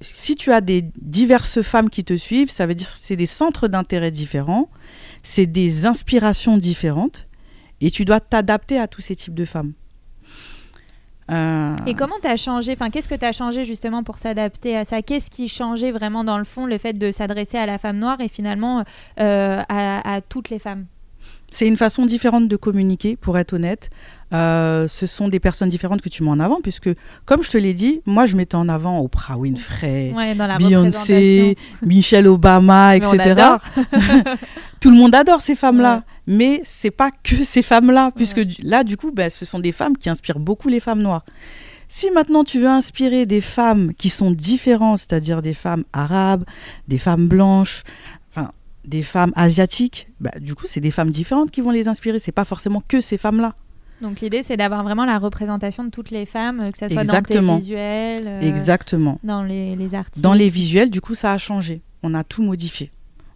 [0.00, 3.26] si tu as des diverses femmes qui te suivent, ça veut dire que c'est des
[3.26, 4.68] centres d'intérêt différents,
[5.22, 7.26] c'est des inspirations différentes,
[7.80, 9.72] et tu dois t'adapter à tous ces types de femmes.
[11.30, 14.76] Euh, Et comment tu as changé Enfin, qu'est-ce que tu as changé justement pour s'adapter
[14.76, 15.00] à ça?
[15.00, 18.20] Qu'est-ce qui changeait vraiment dans le fond le fait de s'adresser à la femme noire
[18.20, 18.84] et finalement
[19.20, 20.86] euh, à toutes les femmes?
[21.52, 23.90] C'est une façon différente de communiquer, pour être honnête.
[24.32, 26.88] Euh, ce sont des personnes différentes que tu mets en avant, puisque,
[27.24, 31.56] comme je te l'ai dit, moi, je mettais en avant Oprah Winfrey, Ouais, Beyoncé.
[31.84, 33.34] Michelle Obama, etc.
[34.80, 38.48] Tout le monde adore ces femmes-là, mais c'est pas que ces femmes-là, puisque Ouais.
[38.62, 41.24] là, du coup, ben, ce sont des femmes qui inspirent beaucoup les femmes noires.
[41.88, 46.44] Si maintenant tu veux inspirer des femmes qui sont différentes, c'est-à-dire des femmes arabes,
[46.86, 47.82] des femmes blanches,
[48.84, 52.18] des femmes asiatiques, bah, du coup c'est des femmes différentes qui vont les inspirer.
[52.18, 53.54] C'est pas forcément que ces femmes-là.
[54.00, 57.02] Donc l'idée, c'est d'avoir vraiment la représentation de toutes les femmes, euh, que ça soit
[57.02, 57.52] Exactement.
[57.52, 59.18] dans tes visuels, euh, Exactement.
[59.22, 60.22] dans les, les articles.
[60.22, 61.82] Dans les visuels, du coup, ça a changé.
[62.02, 62.90] On a tout modifié.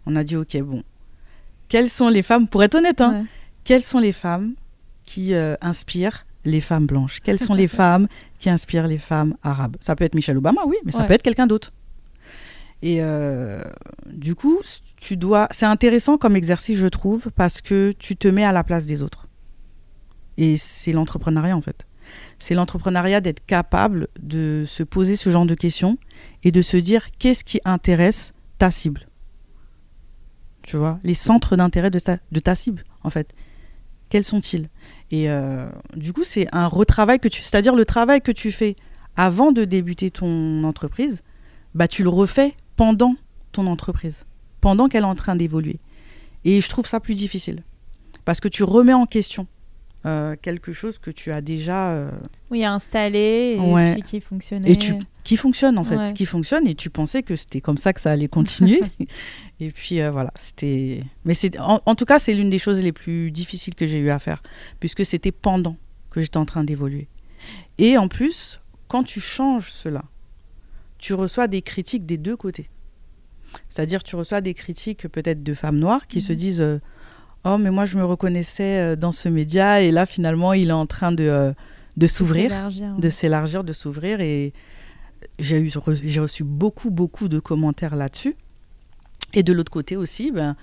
[0.07, 0.81] On a dit ok, bon,
[1.67, 3.25] quelles sont les femmes, pour être honnête, hein, Ouais.
[3.63, 4.53] quelles sont les femmes
[5.05, 7.19] qui euh, inspirent les femmes blanches?
[7.23, 8.07] Quelles sont les femmes
[8.39, 9.75] qui inspirent les femmes arabes?
[9.79, 11.05] Ça peut être Michelle Obama, oui, mais ça Ouais.
[11.05, 11.73] peut être quelqu'un d'autre.
[12.81, 13.63] Et euh,
[14.05, 14.59] du coup,
[14.97, 15.47] tu dois.
[15.51, 19.01] C'est intéressant comme exercice, je trouve, parce que tu te mets à la place des
[19.01, 19.27] autres.
[20.37, 21.87] Et c'est l'entrepreneuriat en fait.
[22.37, 25.97] C'est l'entrepreneuriat d'être capable de se poser ce genre de questions
[26.43, 29.07] et de se dire qu'est-ce qui intéresse ta cible?
[30.61, 33.33] Tu vois, les centres d'intérêt de ta, de ta cible en fait.
[34.09, 34.69] Quels sont-ils?
[35.09, 38.75] Et euh, du coup, c'est un retravail que tu, c'est-à-dire le travail que tu fais
[39.15, 41.23] avant de débuter ton entreprise,
[41.73, 43.15] bah tu le refais pendant
[43.51, 44.25] ton entreprise,
[44.61, 45.79] pendant qu'elle est en train d'évoluer.
[46.43, 47.63] Et je trouve ça plus difficile
[48.25, 49.47] parce que tu remets en question
[50.05, 52.11] euh, quelque chose que tu as déjà euh,
[52.51, 53.93] Oui, installé et Ouais.
[53.93, 54.69] puis qui fonctionnait.
[54.71, 56.13] et tu, qui fonctionne en fait, Ouais.
[56.13, 58.81] qui fonctionne et tu pensais que c'était comme ça que ça allait continuer.
[59.59, 61.01] et puis euh, voilà, c'était.
[61.23, 63.97] Mais c'est en, en tout cas c'est l'une des choses les plus difficiles que j'ai
[63.97, 64.43] eu à faire
[64.79, 65.75] puisque c'était pendant
[66.11, 67.07] que j'étais en train d'évoluer.
[67.79, 70.03] Et en plus, quand tu changes cela,
[71.05, 72.67] tu reçois des critiques des deux côtés.
[73.69, 76.37] C'est-à-dire tu reçois des critiques peut-être de femmes noires qui se Mhm.
[76.45, 76.79] disent euh,
[77.45, 80.79] oh mais moi je me reconnaissais euh, dans ce média et là finalement il est
[80.83, 81.53] en train de euh,
[81.95, 82.49] de s'ouvrir
[82.99, 84.19] de s'élargir, de s'ouvrir.
[84.19, 84.51] Et
[85.39, 85.71] j'ai eu,
[86.03, 88.35] j'ai reçu beaucoup, beaucoup de commentaires là-dessus.
[89.33, 90.55] Et de l'autre côté aussi, ben,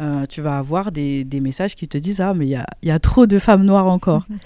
[0.00, 2.66] euh, tu vas avoir des, des messages qui te disent Ah, mais il y a,
[2.82, 4.24] y a trop de femmes noires encore.
[4.28, 4.36] Mhm.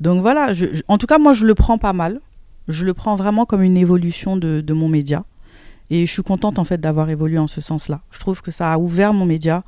[0.00, 2.20] Donc voilà, je- en tout cas, moi, je le prends pas mal.
[2.68, 5.24] Je le prends vraiment comme une évolution de, de mon média.
[5.90, 8.00] Et je suis contente, en fait, d'avoir évolué en ce sens-là.
[8.10, 9.62] Je trouve que ça a ouvert mon média.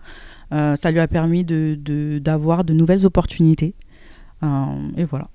[0.52, 3.74] Euh, ça lui a permis de, de- d'avoir de nouvelles opportunités.
[4.42, 4.46] Euh,
[4.96, 5.28] et voilà.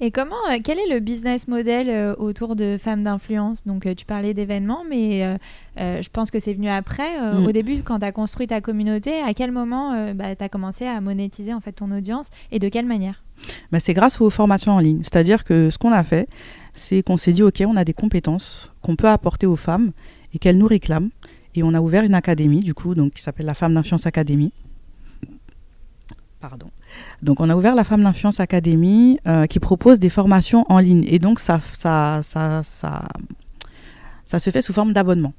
[0.00, 3.64] Et comment, euh, quel est le business model euh, autour de femmes d'influence?
[3.64, 5.36] Donc, euh, tu parlais d'événements, mais euh,
[5.78, 7.20] euh, je pense que c'est venu après.
[7.20, 7.46] Euh, Mm.
[7.46, 11.00] Au début, quand tu as construit ta communauté, à quel moment tu as commencé à
[11.00, 12.30] monétiser en fait ton audience?
[12.50, 13.22] Et de quelle manière?
[13.70, 15.02] Ben, c'est grâce aux formations en ligne.
[15.04, 16.28] C'est-à-dire que ce qu'on a fait,
[16.72, 19.92] c'est qu'on s'est dit, OK, on a des compétences qu'on peut apporter aux femmes
[20.34, 21.10] et qu'elles nous réclament.
[21.54, 24.52] Et on a ouvert une académie, du coup, donc, qui s'appelle la Femme d'Influence Academy.
[26.40, 26.70] Pardon.
[27.22, 31.04] Donc, on a ouvert la Femme d'Influence Academy euh, qui propose des formations en ligne.
[31.06, 33.04] Et donc, ça, ça, ça, ça,
[34.24, 35.34] ça se fait sous forme d'abonnement.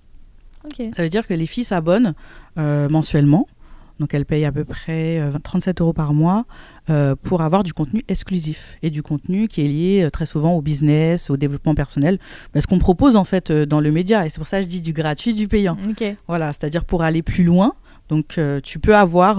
[0.95, 2.13] Ça veut dire que les filles s'abonnent
[2.57, 3.47] euh, mensuellement.
[3.99, 6.45] Donc elle paye à peu près 37 euros par mois
[7.21, 11.29] pour avoir du contenu exclusif et du contenu qui est lié très souvent au business,
[11.29, 12.19] au développement personnel.
[12.59, 14.25] ce qu'on propose en fait dans le média.
[14.25, 15.77] Et c'est pour ça que je dis du gratuit, du payant.
[16.27, 17.73] Voilà, c'est-à-dire pour aller plus loin.
[18.09, 19.37] Donc tu peux avoir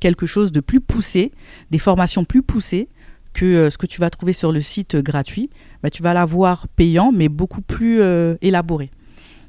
[0.00, 1.30] quelque chose de plus poussé,
[1.70, 2.88] des formations plus poussées
[3.32, 5.50] que ce que tu vas trouver sur le site gratuit.
[5.82, 8.02] Bah, tu vas l'avoir payant, mais beaucoup plus
[8.42, 8.90] élaboré.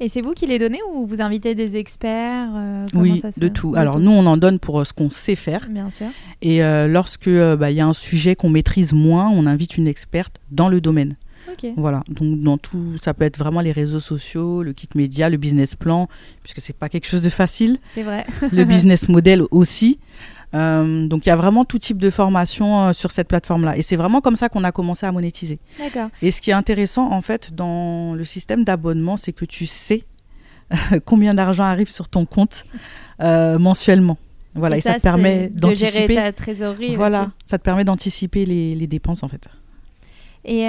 [0.02, 3.76] Et c'est vous qui les donnez ou vous invitez des experts euh, Oui, de tout.
[3.78, 5.68] Alors nous, on en donne pour euh, ce qu'on sait faire.
[5.70, 6.08] Bien sûr.
[6.42, 9.88] Et euh, lorsque bah, il y a un sujet qu'on maîtrise moins, on invite une
[9.88, 11.16] experte dans le domaine.
[11.78, 15.38] Voilà, donc dans tout, ça peut être vraiment les réseaux sociaux, le kit média, le
[15.38, 16.08] business plan,
[16.42, 17.78] puisque c'est pas quelque chose de facile.
[17.84, 18.26] C'est vrai.
[18.52, 20.00] le business model aussi.
[20.54, 23.78] Euh, donc il y a vraiment tout type de formation euh, sur cette plateforme-là.
[23.78, 25.60] Et c'est vraiment comme ça qu'on a commencé à monétiser.
[25.80, 26.10] D'accord.
[26.22, 30.04] Et ce qui est intéressant en fait dans le système d'abonnement, c'est que tu sais
[31.06, 32.66] combien d'argent arrive sur ton compte
[33.22, 34.18] euh, mensuellement.
[34.54, 36.02] Voilà, et, ça, te permet d'anticiper.
[36.02, 36.96] De gérer ta trésorerie.
[36.98, 39.48] Voilà, ça te permet d'anticiper les, les, dépenses en fait.
[40.44, 40.64] Et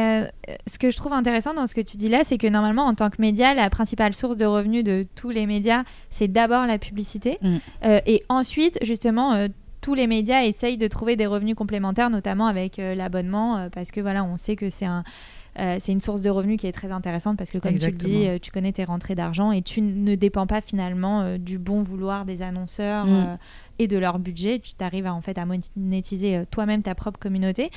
[0.66, 2.94] ce que je trouve intéressant dans ce que tu dis là, c'est que normalement, en
[2.94, 6.78] tant que média, la principale source de revenus de tous les médias, c'est d'abord la
[6.78, 7.38] publicité.
[7.42, 7.56] Mm.
[8.06, 9.48] et ensuite, justement,
[9.82, 13.90] tous les médias essayent de trouver des revenus complémentaires, notamment avec euh, l'abonnement, euh, parce
[13.90, 15.04] que voilà, on sait que c'est un,
[15.58, 17.92] euh, c'est une source de revenus qui est très intéressante parce que comme tu le
[17.92, 22.24] dis, tu connais tes rentrées d'argent et tu ne dépends pas finalement du bon vouloir
[22.24, 23.38] des annonceurs mm.
[23.78, 24.58] et de leur budget.
[24.58, 25.44] Tu t'arrives à, en fait à
[25.76, 27.70] monétiser toi-même ta propre communauté.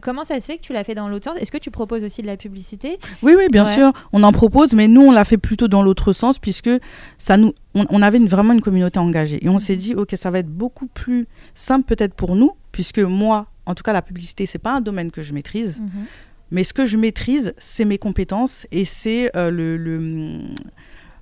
[0.00, 1.40] comment ça se fait que tu l'as fait dans l'autre sens?
[1.40, 2.98] Est-ce que tu proposes aussi de la publicité?
[3.22, 3.92] Oui, oui, bien sûr.
[4.12, 6.70] On en propose, mais nous, on l'a fait plutôt dans l'autre sens puisque
[7.18, 9.44] ça nous on, avait vraiment une communauté engagée.
[9.44, 12.98] Et on s'est dit, OK, ça va être beaucoup plus simple peut-être pour nous, puisque
[12.98, 15.80] moi, en tout cas, la publicité, c'est pas un domaine que je maîtrise.
[15.80, 16.06] Mhm.
[16.50, 19.76] Mais ce que je maîtrise, c'est mes compétences et c'est euh, le,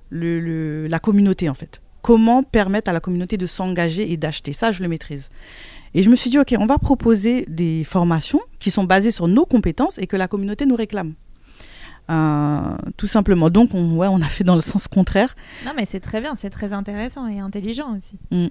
[0.09, 1.81] le, la communauté, en fait.
[2.01, 5.29] Comment permettre à la communauté de s'engager et d'acheter Ça, je le maîtrise.
[5.93, 9.27] Et je me suis dit, OK, on va proposer des formations qui sont basées sur
[9.27, 11.13] nos compétences et que la communauté nous réclame.
[12.09, 13.49] Euh, tout simplement.
[13.49, 15.35] Donc, on, ouais, on a fait dans le sens contraire.
[15.65, 18.17] Non, mais c'est très bien, c'est très intéressant et intelligent aussi.
[18.31, 18.47] Mm.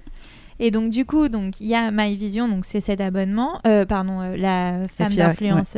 [0.59, 3.85] Et donc, du coup, donc il y a My Vision, donc c'est cet abonnement, euh,
[3.85, 5.77] pardon, euh, la Femme d'Influence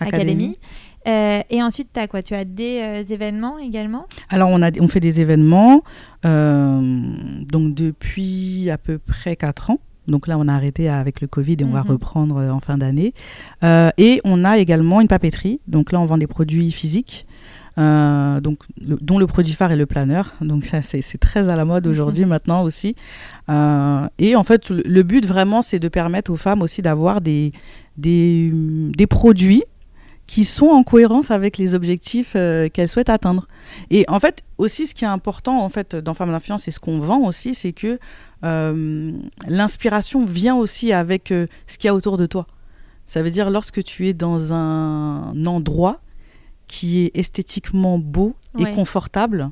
[0.00, 0.58] Academy.
[1.06, 2.22] et ensuite, tu as quoi?
[2.22, 4.06] Tu as des événements également?
[4.28, 5.82] Alors, on, a, on fait des événements
[6.24, 9.78] donc depuis à peu près 4 ans.
[10.08, 11.90] Donc là, on a arrêté avec le Covid et on va mhm.
[11.90, 13.12] reprendre euh, en fin d'année.
[13.62, 15.60] Euh, et on a également une papeterie.
[15.68, 17.26] Donc là, on vend des produits physiques.
[17.78, 20.34] Euh, donc, dont le produit phare est le planeur.
[20.40, 22.30] Donc ça, c'est très à la mode aujourd'hui mhm.
[22.30, 22.94] maintenant aussi.
[23.48, 27.52] et en fait, le, but vraiment, c'est de permettre aux femmes aussi d'avoir des,
[27.96, 29.62] des, des, produits
[30.26, 33.46] qui sont en cohérence avec les objectifs qu'elles souhaitent atteindre.
[33.90, 36.80] Et en fait, aussi, ce qui est important en fait dans Femmes d'influence et ce
[36.80, 37.98] qu'on vend aussi, c'est que
[38.44, 39.12] euh,
[39.46, 42.46] l'inspiration vient aussi avec euh, ce qu'il y a autour de toi.
[43.06, 46.00] Ça veut dire lorsque tu es dans un endroit
[46.68, 49.50] qui est esthétiquement beau et confortable,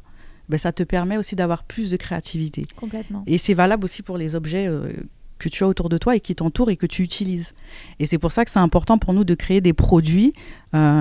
[0.48, 2.66] ben, ça te permet aussi d'avoir plus de créativité.
[2.76, 3.24] Complètement.
[3.26, 4.92] Et c'est valable aussi pour les objets euh,
[5.38, 7.55] que tu as autour de toi et qui t'entourent et que tu utilises.
[7.98, 10.33] Et c'est pour ça que c'est important pour nous de créer des produits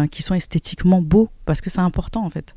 [0.09, 2.55] qui sont esthétiquement beaux, parce que c'est important en fait.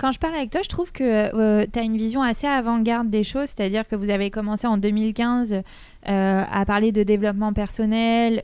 [0.00, 3.10] Quand je parle avec toi, je trouve que euh, tu as une vision assez avant-garde
[3.10, 8.42] des choses, c'est-à-dire que vous avez commencé en 2015 euh, à parler de développement personnel.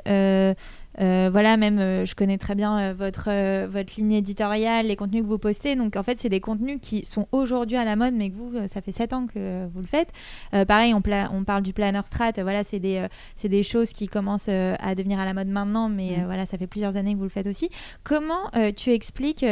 [1.01, 5.39] Euh, voilà, même je connais très bien votre, votre ligne éditoriale, les contenus que vous
[5.39, 5.77] postez.
[5.77, 8.53] Donc en fait, c'est des contenus qui sont aujourd'hui à la mode, mais que vous,
[8.69, 10.13] ça fait 7 ans que vous le faites.
[10.67, 12.33] pareil, on, on, parle du planner strat.
[12.39, 13.07] Voilà, c'est des,
[13.45, 16.25] des choses qui commencent à devenir à la mode maintenant, mais mmh.
[16.25, 17.71] voilà, ça fait plusieurs années que vous le faites aussi.
[18.05, 19.45] Comment tu expliques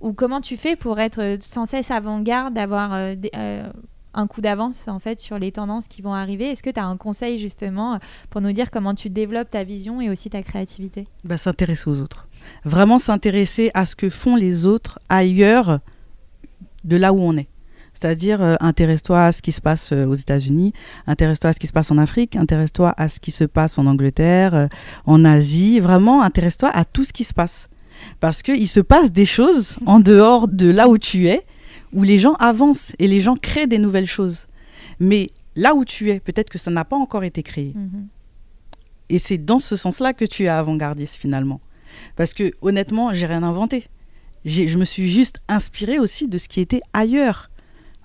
[0.00, 3.70] ou comment tu fais pour être euh, sans cesse avant-garde, d'avoir euh, euh,
[4.16, 6.84] un coup d'avance en fait sur les tendances qui vont arriver Est-ce que tu as
[6.84, 7.98] un conseil justement
[8.30, 11.06] pour nous dire comment tu développes ta vision et aussi ta créativité?
[11.24, 12.26] Bah, S'intéresser aux autres.
[12.64, 15.80] Vraiment s'intéresser à ce que font les autres ailleurs
[16.84, 17.48] de là où on est.
[17.92, 20.74] C'est-à-dire, intéresse-toi à ce qui se passe aux États-Unis,
[21.06, 23.86] intéresse-toi à ce qui se passe en Afrique, intéresse-toi à ce qui se passe en
[23.86, 24.68] Angleterre,
[25.06, 25.80] en Asie.
[25.80, 27.68] Vraiment, intéresse-toi à tout ce qui se passe.
[28.20, 31.46] Parce qu'il se passe des choses en dehors de là où tu es,
[31.96, 34.46] où les gens avancent et les gens créent des nouvelles choses.
[35.00, 37.72] Mais là où tu es, peut-être que ça n'a pas encore été créé.
[37.74, 38.06] Mhm.
[39.08, 41.60] Et c'est dans ce sens-là que tu es avant-gardiste finalement.
[42.14, 43.88] Parce que honnêtement, j'ai rien inventé.
[44.44, 47.50] Je me suis juste inspiré aussi de ce qui était ailleurs.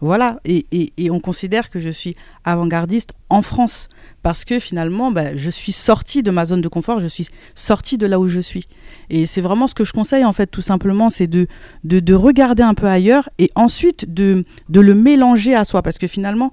[0.04, 0.66] Voilà, et,
[1.12, 3.88] on considère que je suis avant-gardiste en France,
[4.24, 8.00] parce que finalement, bah, je suis sortie de ma zone de confort, je suis sortie
[8.00, 8.66] de là où je suis.
[9.12, 11.48] Et c'est vraiment ce que je conseille, en fait, tout simplement, c'est de,
[11.84, 16.08] de, regarder un peu ailleurs et ensuite de, de le mélanger à soi, parce que
[16.08, 16.52] finalement,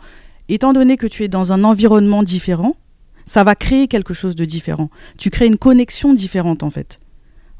[0.51, 2.77] étant donné que tu es dans un environnement différent,
[3.25, 4.91] ça va créer quelque chose de différent.
[5.17, 6.99] Tu crées une connexion différente en fait.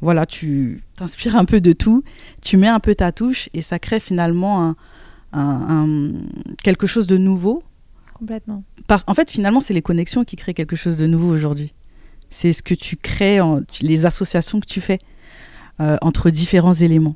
[0.01, 2.05] Voilà, tu t'inspires un peu de tout,
[2.43, 4.77] tu mets un peu ta touche et ça crée finalement un,
[5.33, 7.63] quelque chose de nouveau.
[8.15, 8.65] Complètement.
[8.87, 11.73] Parce en fait, finalement, c'est les connexions qui créent quelque chose de nouveau aujourd'hui.
[12.31, 13.39] C'est ce que tu crées,
[13.81, 14.99] les associations que tu fais
[15.81, 17.15] euh, entre différents éléments.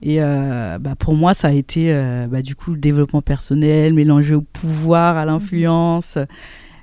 [0.00, 3.94] Et euh, bah, pour moi, ça a été euh, bah, du coup le développement personnel,
[3.94, 6.16] mélangé au pouvoir, à l'influence.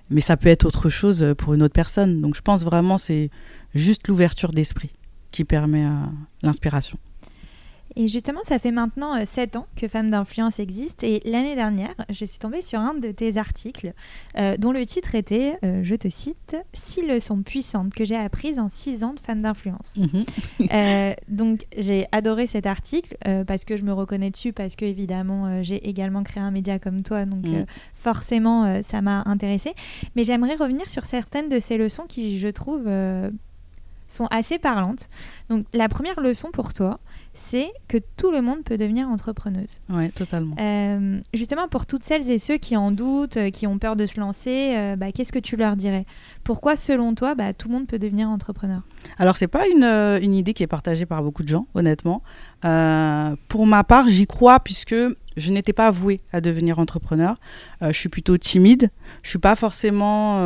[0.09, 2.19] Mais ça peut être autre chose pour une autre personne.
[2.19, 3.29] Donc je pense vraiment c'est
[3.73, 4.91] juste l'ouverture d'esprit
[5.31, 5.86] qui permet
[6.41, 6.99] l'inspiration.
[7.95, 11.03] Et justement, ça fait maintenant 7 euh, ans que Femmes d'influence existe.
[11.03, 13.93] Et l'année dernière, je suis tombée sur un de tes articles
[14.38, 18.60] euh, dont le titre était, euh, je te cite, Six leçons puissantes que j'ai apprises
[18.60, 19.95] en 6 ans de Femmes d'influence.
[19.97, 20.25] Mhm.
[21.27, 25.88] donc, j'ai adoré cet article parce que je me reconnais dessus, parce que évidemment, j'ai
[25.88, 27.25] également créé un média comme toi.
[27.25, 27.65] Donc, mhm.
[27.93, 29.73] forcément, ça m'a intéressée.
[30.15, 32.88] Mais j'aimerais revenir sur certaines de ces leçons qui, je trouve,
[34.08, 35.10] sont assez parlantes.
[35.49, 36.99] Donc, la première leçon pour toi,
[37.34, 39.80] c'est que tout le monde peut devenir entrepreneuse.
[39.89, 40.56] Oui, totalement.
[40.60, 44.06] Euh, justement, pour toutes celles et ceux qui en doutent, euh, qui ont peur de
[44.06, 46.06] se lancer, euh, bah, qu'est-ce que tu leur dirais?
[46.43, 48.82] Pourquoi, selon toi, bah, tout le monde peut devenir entrepreneur?
[49.17, 52.22] Alors, c'est pas une, une, idée qui est partagée par beaucoup de gens, honnêtement.
[52.62, 54.96] pour ma part, j'y crois puisque
[55.38, 57.36] je n'étais pas vouée à devenir entrepreneur.
[57.82, 58.89] je suis plutôt timide.
[59.22, 60.39] Je suis pas forcément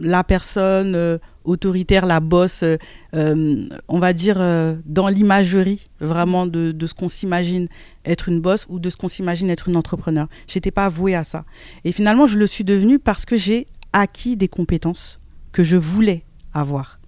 [0.00, 2.76] la personne autoritaire, la bosse, euh,
[3.14, 7.68] euh, on va dire euh, dans l'imagerie vraiment de, ce qu'on s'imagine
[8.04, 10.28] être une bosse ou de ce qu'on s'imagine être une entrepreneur.
[10.46, 11.44] J'étais pas vouée à ça.
[11.84, 15.20] Et finalement, je le suis devenue parce que j'ai acquis des compétences
[15.52, 16.98] que je voulais avoir.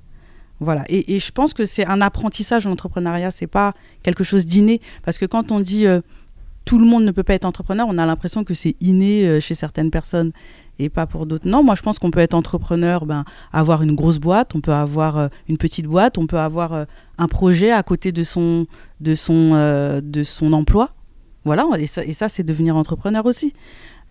[0.60, 0.84] Voilà.
[0.88, 3.30] Et, je pense que c'est un apprentissage en entrepreneuriat.
[3.30, 5.84] C'est pas quelque chose d'inné parce que quand on dit
[6.64, 9.54] tout le monde ne peut pas être entrepreneur, on a l'impression que c'est inné chez
[9.54, 10.32] certaines personnes
[10.78, 11.48] et pas pour d'autres.
[11.48, 14.72] Non, moi je pense qu'on peut être entrepreneur, ben, avoir une grosse boîte, on peut
[14.72, 16.84] avoir euh, une petite boîte, on peut avoir euh,
[17.18, 18.66] un projet à côté de son,
[19.00, 20.90] de son, euh, de son emploi.
[21.44, 23.52] Voilà, et ça, et ça c'est devenir entrepreneur aussi.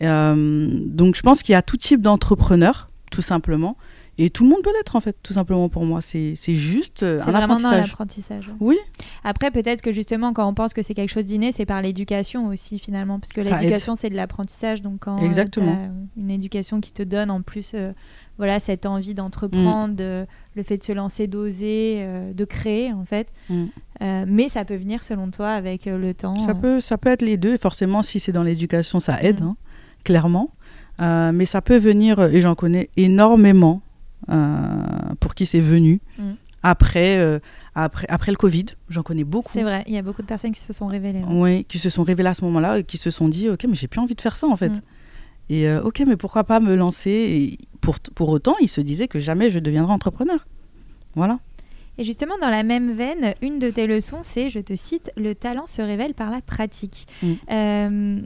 [0.01, 3.75] donc je pense qu'il y a tout type d'entrepreneur, tout simplement.
[4.19, 6.01] Et tout le monde peut l'être, en fait, tout simplement pour moi.
[6.01, 7.87] C'est juste euh, un vraiment apprentissage.
[7.87, 8.51] l'apprentissage.
[8.59, 8.77] Oui.
[9.23, 12.47] Après, peut-être que justement, quand on pense que c'est quelque chose d'inné, c'est par l'éducation
[12.47, 13.19] aussi, finalement.
[13.19, 14.81] Parce que l'éducation, c'est de l'apprentissage.
[14.81, 15.89] Donc, quand Exactement.
[16.15, 17.91] une éducation qui te donne en plus euh,
[18.37, 20.27] voilà, cette envie d'entreprendre, mm.
[20.55, 23.29] le fait de se lancer, d'oser, euh, de créer, en fait.
[23.49, 23.65] Mm.
[24.27, 26.35] mais ça peut venir, selon toi, avec le temps.
[26.35, 27.57] Ça, peut, ça peut être les deux.
[27.57, 29.47] Forcément, si c'est dans l'éducation, ça aide, mm.
[29.47, 29.55] hein,
[30.03, 30.51] clairement.
[30.99, 33.92] mais ça peut venir, et j'en connais énormément, euh,
[35.19, 36.01] pour qui c'est venu.
[36.17, 36.33] Mm.
[36.63, 37.39] Après, euh,
[37.75, 39.51] après, après le Covid, j'en connais beaucoup.
[39.51, 41.19] C'est vrai, il y a beaucoup de personnes qui se sont révélées.
[41.19, 41.29] Hein.
[41.31, 43.75] Oui, qui se sont révélées à ce moment-là et qui se sont dit, ok, mais
[43.75, 44.69] j'ai plus envie de faire ça en fait.
[44.69, 44.81] Mm.
[45.49, 49.09] Et euh, ok, mais pourquoi pas me lancer et pour, pour autant, ils se disaient
[49.09, 50.47] que jamais je deviendrai entrepreneur.
[51.15, 51.39] Voilà.
[51.97, 55.35] Et justement, dans la même veine, une de tes leçons, c'est, je te cite, le
[55.35, 57.07] talent se révèle par la pratique.
[57.21, 58.19] Mm.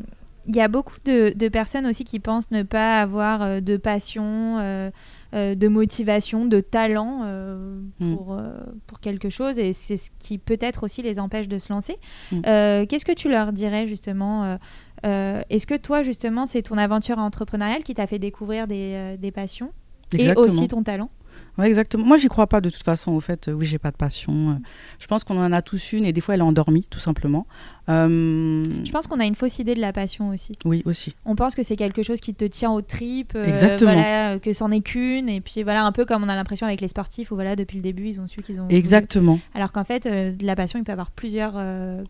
[0.49, 4.59] Il y a beaucoup de, de, personnes aussi qui pensent ne pas avoir de passion,
[4.59, 4.91] euh,
[5.33, 8.15] de motivation, de talent euh, mm.
[8.15, 11.71] pour, euh, pour quelque chose et c'est ce qui peut-être aussi les empêche de se
[11.71, 11.97] lancer.
[12.31, 12.41] Mm.
[12.87, 14.57] Qu'est-ce que tu leur dirais justement
[15.03, 19.71] Est-ce que toi justement c'est ton aventure entrepreneuriale qui t'a fait découvrir des, des passions
[20.13, 21.09] et aussi ton talent?
[21.57, 22.05] Ouais, exactement.
[22.05, 23.11] Moi, j'y crois pas de toute façon.
[23.11, 24.51] Au fait, oui, j'ai pas de passion.
[24.51, 24.53] Euh,
[24.99, 27.47] je pense qu'on en a tous une et des fois, elle est endormie, tout simplement.
[27.89, 30.57] Euh, je pense qu'on a une fausse idée de la passion aussi.
[30.65, 31.15] Oui, aussi.
[31.25, 33.33] On pense que c'est quelque chose qui te tient aux tripes.
[33.35, 33.93] Euh, exactement.
[33.93, 35.29] Voilà, que c'en est qu'une.
[35.29, 37.77] Et puis voilà, un peu comme on a l'impression avec les sportifs où voilà, depuis
[37.77, 38.67] le début, ils ont su qu'ils ont.
[38.69, 39.39] Exactement.
[39.55, 41.53] Alors qu'en fait, de la passion, il peut y avoir plusieurs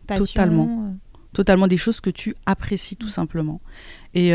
[0.06, 0.26] passions.
[0.26, 0.94] Totalement.
[1.32, 3.60] Totalement des choses que tu apprécies tout simplement.
[4.14, 4.32] Et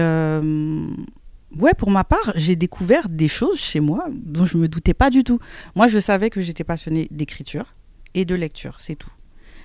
[1.59, 5.09] Ouais, pour ma part, j'ai découvert des choses chez moi dont je me doutais pas
[5.09, 5.39] du tout.
[5.75, 7.75] Moi, je savais que j'étais passionnée d'écriture
[8.15, 9.11] et de lecture, c'est tout.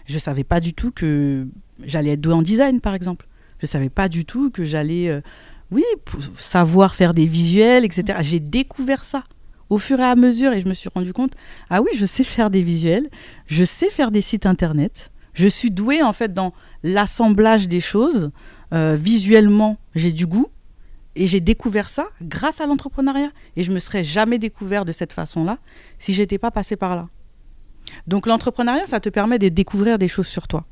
[0.05, 1.47] Je savais pas du tout que
[1.83, 3.27] j'allais être douée en design, par exemple.
[3.59, 5.21] Je savais pas du tout que j'allais, euh,
[5.71, 5.85] oui,
[6.37, 8.19] savoir faire des visuels, etc.
[8.23, 9.25] J'ai découvert ça
[9.71, 11.33] au fur et à mesure et je me suis rendu compte,
[11.71, 13.09] ah oui, je sais faire des visuels,
[13.47, 15.11] je sais faire des sites internet.
[15.35, 16.53] Je suis douée en fait dans
[16.83, 18.31] l'assemblage des choses.
[18.73, 20.49] Euh, visuellement, j'ai du goût
[21.19, 23.31] et j'ai découvert ça grâce à l'entrepreneuriat.
[23.57, 25.59] Et je me serais jamais découvert de cette façon-là
[25.99, 27.09] si j'étais pas passé par là.
[28.07, 30.65] Donc l'entrepreneuriat, ça te permet de découvrir des choses sur toi,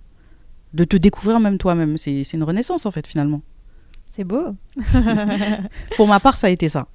[0.73, 1.97] de te découvrir même toi-même.
[1.97, 3.43] C'est une renaissance en fait finalement.
[4.09, 4.55] C'est beau.
[5.97, 6.87] Pour ma part, ça a été ça.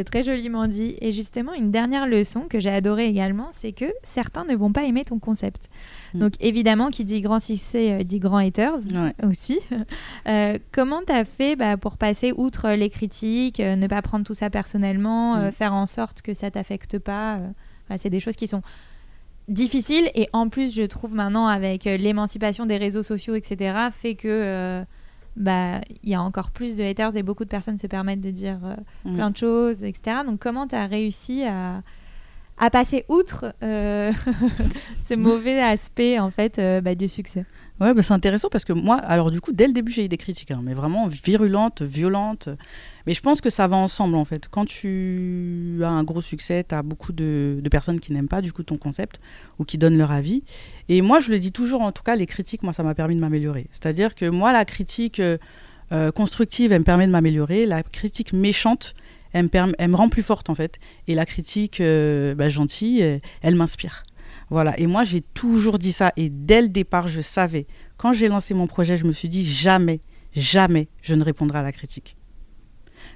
[0.00, 0.96] C'est très joliment dit.
[1.02, 4.84] Et justement, une dernière leçon que j'ai adorée également, c'est que certains ne vont pas
[4.84, 5.68] aimer ton concept.
[6.14, 6.18] Mm.
[6.20, 8.78] Donc évidemment, qui dit grand succès euh, dit grand haters
[9.28, 9.60] aussi.
[10.26, 14.24] Euh, comment tu as fait bah, pour passer outre les critiques, euh, ne pas prendre
[14.24, 15.52] tout ça personnellement, mm.
[15.52, 17.38] faire en sorte que ça t'affecte pas
[17.98, 18.62] C'est des choses qui sont
[19.48, 24.82] difficiles et en plus, je trouve maintenant avec l'émancipation des réseaux sociaux, etc., fait que
[25.36, 28.30] bah il y a encore plus de haters et beaucoup de personnes se permettent de
[28.30, 28.58] dire
[29.04, 29.14] mm.
[29.14, 30.18] plein de choses, etc.
[30.26, 31.82] Donc comment tu as réussi à
[32.60, 34.12] à passer outre euh,
[35.08, 37.46] ce mauvais aspect en fait euh, bah, du succès?
[37.80, 40.08] Ouais, bah, c'est intéressant parce que moi, alors du coup, dès le début, j'ai eu
[40.08, 42.50] des critiques, hein, mais vraiment virulentes, violentes.
[43.06, 44.48] Mais je pense que ça va ensemble en fait.
[44.48, 48.52] Quand tu as un gros succès, tu as beaucoup de, personnes qui n'aiment pas du
[48.52, 49.20] coup ton concept
[49.58, 50.42] ou qui donnent leur avis.
[50.88, 53.14] Et moi, je le dis toujours, en tout cas, les critiques, moi, ça m'a permis
[53.14, 53.68] de m'améliorer.
[53.70, 55.20] C'est-à-dire que moi, la critique
[55.92, 57.66] euh, constructive, elle me permet de m'améliorer.
[57.66, 58.94] La critique méchante,
[59.32, 60.78] elle me, rend plus forte en fait.
[61.08, 64.02] Et la critique euh, bah, gentille, euh, elle, m'inspire.
[64.50, 64.78] Voilà.
[64.78, 66.12] Et moi, j'ai toujours dit ça.
[66.16, 67.66] Et dès le départ, je savais.
[67.96, 70.00] Quand j'ai lancé mon projet, je me suis dit jamais,
[70.32, 72.16] jamais, je ne répondrai à la critique.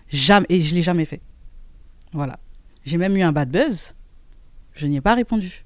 [0.09, 0.47] Jamais.
[0.49, 1.21] Et je l'ai jamais fait.
[2.13, 2.39] Voilà.
[2.85, 3.95] J'ai même eu un bad buzz.
[4.75, 5.65] Je n'y ai pas répondu.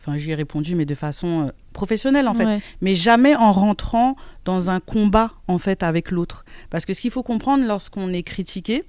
[0.00, 2.62] Enfin, j'y ai répondu, mais de façon euh, professionnelle, en fait.
[2.80, 6.44] Mais jamais en rentrant dans un combat, en fait, avec l'autre.
[6.70, 8.84] Parce que ce qu'il faut comprendre lorsqu'on est critiqué,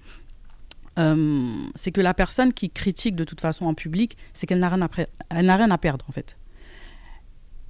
[1.00, 4.70] euh, c'est que la personne qui critique de toute façon en public, c'est qu'elle n'a
[4.70, 4.90] rien,
[5.32, 6.38] rien, à perdre en fait.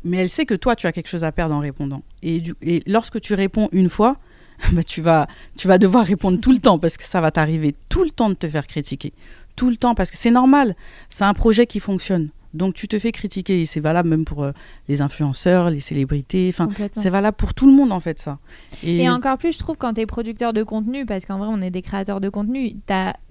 [0.04, 2.04] Mais elle sait que toi, tu as quelque chose à perdre en répondant.
[2.24, 4.18] Et, et lorsque tu réponds une fois,
[4.72, 7.76] bah, tu, vas, tu vas devoir répondre tout le temps parce que ça va t'arriver
[7.90, 9.14] tout le temps de te faire critiquer.
[9.56, 10.76] Tout le temps parce que c'est normal.
[11.10, 12.30] C'est un projet qui fonctionne.
[12.54, 14.52] Donc tu te fais critiquer, et c'est valable même pour euh,
[14.90, 18.40] les influenceurs, les célébrités, enfin c'est valable pour tout le monde en fait ça.
[18.84, 21.62] Et, encore plus je trouve quand tu es producteur de contenu, parce qu'en vrai on
[21.62, 22.76] est des créateurs de contenu,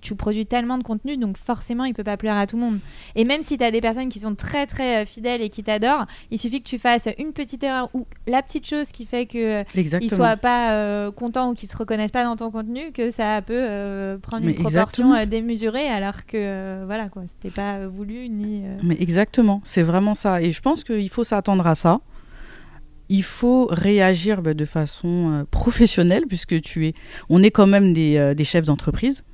[0.01, 2.79] tu produis tellement de contenu, donc forcément il peut pas plaire à tout le monde.
[3.15, 5.63] Et même si tu as des personnes qui sont très très euh, fidèles et qui
[5.63, 9.27] t'adorent, il suffit que tu fasses une petite erreur ou la petite chose qui fait
[9.27, 13.43] que ne soient pas contents ou qu'ils se reconnaissent pas dans ton contenu, que ça
[13.43, 18.63] peut prendre une proportion démesurée alors que voilà quoi, c'était pas voulu ni...
[19.11, 20.41] Exactement, c'est vraiment ça.
[20.41, 22.01] Et je pense qu'il faut s'attendre à ça.
[23.09, 26.95] Il faut réagir bah, de façon euh, professionnelle, puisque tu es,
[27.29, 29.25] on est quand même des, euh, chefs d'entreprise.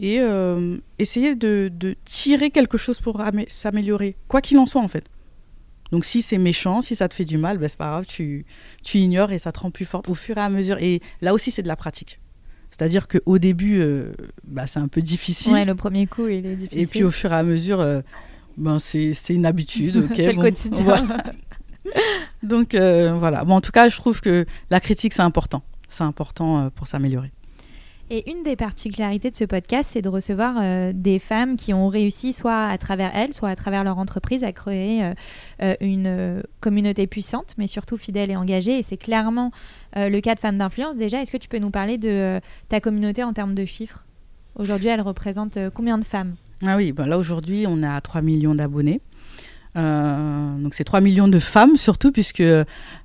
[0.00, 1.70] Et euh, essayer de,
[2.04, 5.04] tirer quelque chose pour s'améliorer, quoi qu'il en soit en fait.
[5.92, 8.44] Donc si c'est méchant, si ça te fait du mal, bah, c'est pas grave, tu,
[8.82, 10.78] tu ignores et ça te rend plus forte au fur et à mesure.
[10.80, 12.18] Et là aussi, c'est de la pratique.
[12.72, 13.80] C'est-à-dire qu'au début,
[14.42, 15.52] bah, c'est un peu difficile.
[15.52, 16.82] Ouais, le premier coup, il est difficile.
[16.82, 18.02] Et puis au fur et à mesure,
[18.56, 20.08] ben, c'est une habitude.
[20.14, 20.96] c'est le quotidien.
[22.42, 23.44] Donc euh, voilà.
[23.44, 25.62] Bon, en tout cas, je trouve que la critique, c'est important.
[25.88, 27.30] C'est important euh, pour s'améliorer.
[28.08, 31.88] Et une des particularités de ce podcast, c'est de recevoir euh, des femmes qui ont
[31.88, 35.12] réussi, soit à travers elles, soit à travers leur entreprise, à créer
[35.80, 38.78] une communauté puissante, mais surtout fidèle et engagée.
[38.78, 39.50] Et c'est clairement
[39.96, 40.94] le cas de Femmes d'influence.
[40.94, 44.04] Déjà, est-ce que tu peux nous parler de ta communauté en termes de chiffres?
[44.54, 46.36] Aujourd'hui, elle représente combien de femmes?
[46.64, 49.00] Ah oui, ben là aujourd'hui, on a 3 millions d'abonnés.
[49.76, 52.42] Euh, donc c'est 3 millions de femmes surtout, puisque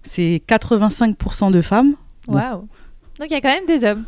[0.03, 1.95] c'est 85% de femmes.
[2.27, 2.67] Waouh
[3.19, 4.05] Donc il y a quand même des hommes.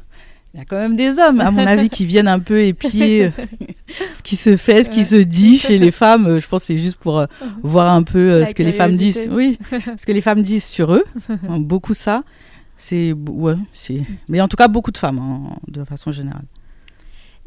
[0.54, 3.26] Il y a quand même des hommes, à mon avis, qui viennent un peu épier
[3.26, 3.30] euh,
[4.14, 6.40] ce qui se fait, ce qui se dit chez les femmes.
[6.40, 7.26] Je pense que c'est juste pour euh,
[7.64, 9.28] voir un peu ce que les femmes disent.
[9.32, 9.58] Oui,
[9.98, 11.04] ce que les femmes disent sur eux.
[11.60, 12.24] beaucoup ça.
[12.78, 14.02] C'est ouais, c'est.
[14.30, 16.46] Mais en tout cas, beaucoup de femmes, hein, de façon générale.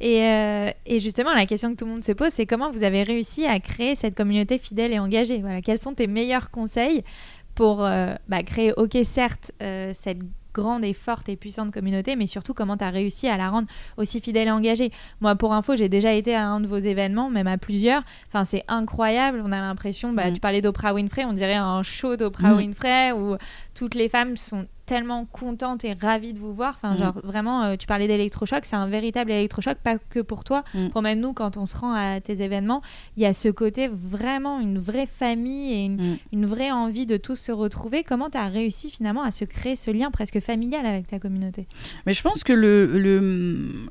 [0.02, 3.02] Euh, et, justement, la question que tout le monde se pose, c'est comment vous avez
[3.02, 5.38] réussi à créer cette communauté fidèle et engagée?
[5.40, 7.02] Voilà, Quels sont tes meilleurs conseils
[7.54, 10.18] pour euh, bah, créer, ok, certes, euh, cette
[10.52, 13.68] grande et forte et puissante communauté, mais surtout comment tu as réussi à la rendre
[13.98, 14.90] aussi fidèle et engagée?
[15.20, 18.02] Moi, pour info, j'ai déjà été à un de vos événements, même à plusieurs.
[18.28, 19.42] Enfin, c'est incroyable.
[19.44, 20.34] On a l'impression, bah, mm.
[20.34, 22.56] tu parlais d'Oprah Winfrey, on dirait un show d'Oprah mm.
[22.56, 23.36] Winfrey où
[23.74, 26.74] toutes les femmes sont tellement contente et ravie de vous voir.
[26.76, 26.98] Enfin, mm.
[26.98, 30.88] genre vraiment, euh, tu parlais d'électrochoc, c'est un véritable électrochoc, pas que pour toi, mm.
[30.88, 32.82] pour même nous quand on se rend à tes événements,
[33.16, 36.46] il y a ce côté vraiment une vraie famille et une, mm.
[36.46, 38.04] vraie envie de tous se retrouver.
[38.04, 41.66] Comment tu as réussi finalement à se créer ce lien presque familial avec ta communauté?
[42.06, 43.86] Mais je pense que le, le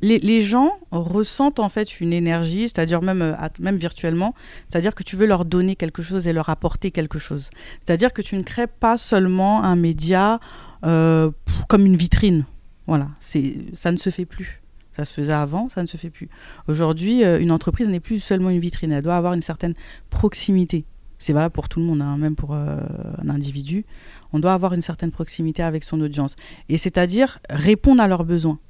[0.00, 4.34] les, gens ressentent en fait une énergie, c'est-à-dire même, euh, même virtuellement,
[4.68, 7.50] c'est-à-dire que tu veux leur donner quelque chose et leur apporter quelque chose.
[7.84, 10.38] C'est-à-dire que tu ne crées pas seulement un média
[10.84, 11.30] euh,
[11.68, 12.44] comme une vitrine.
[12.86, 14.62] Voilà, ça ne se fait plus.
[14.96, 16.28] Ça se faisait avant, ça ne se fait plus.
[16.66, 19.74] Aujourd'hui, euh, une entreprise n'est plus seulement une vitrine, elle doit avoir une certaine
[20.10, 20.84] proximité.
[21.20, 23.84] C'est valable pour tout le monde, hein, même pour un individu.
[24.32, 26.36] On doit avoir une certaine proximité avec son audience.
[26.68, 28.60] Et c'est-à-dire répondre à leurs besoins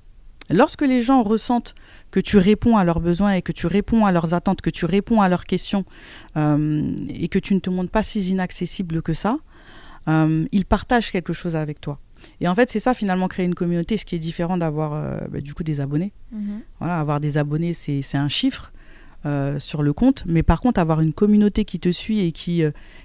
[0.50, 1.74] Lorsque les gens ressentent
[2.10, 4.86] que tu réponds à leurs besoins et que tu réponds à leurs attentes, que tu
[4.86, 5.84] réponds à leurs questions
[6.36, 9.38] euh, et que tu ne te montres pas si inaccessible que ça,
[10.08, 11.98] euh, ils partagent quelque chose avec toi.
[12.40, 15.18] Et en fait, c'est ça finalement créer une communauté, ce qui est différent d'avoir euh,
[15.30, 16.12] bah, du coup des abonnés.
[16.32, 16.60] Mhm.
[16.78, 18.72] Voilà, avoir des abonnés, c'est un chiffre
[19.58, 22.62] sur le compte, mais par contre, avoir une communauté qui te suit et qui,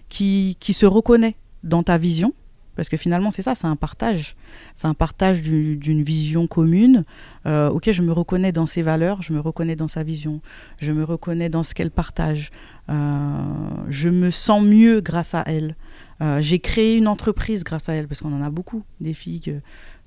[0.07, 2.33] qui, qui se reconnaît dans ta vision,
[2.75, 4.35] parce que finalement, c'est ça, c'est un partage.
[4.75, 7.05] C'est un partage du- d'une vision commune.
[7.45, 10.41] Euh, ok, je me reconnais dans ses valeurs, je me reconnais dans sa vision,
[10.79, 12.49] je me reconnais dans ce qu'elle partage.
[12.89, 13.43] Euh,
[13.89, 15.75] je me sens mieux grâce à elle.
[16.21, 19.61] Euh, J'ai créé une entreprise grâce à elle, parce qu'on en a beaucoup, des filles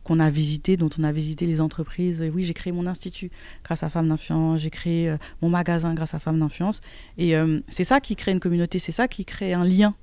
[0.05, 2.25] qu'on a visitées, dont on a visité les entreprises.
[2.33, 3.31] Oui, j'ai créé mon institut
[3.65, 6.81] grâce à Femmes d'Influence, j'ai créé mon magasin grâce à Femmes d'Influence.
[7.19, 7.35] Et
[7.69, 9.95] c'est ça qui crée une communauté, c'est ça qui crée un lien.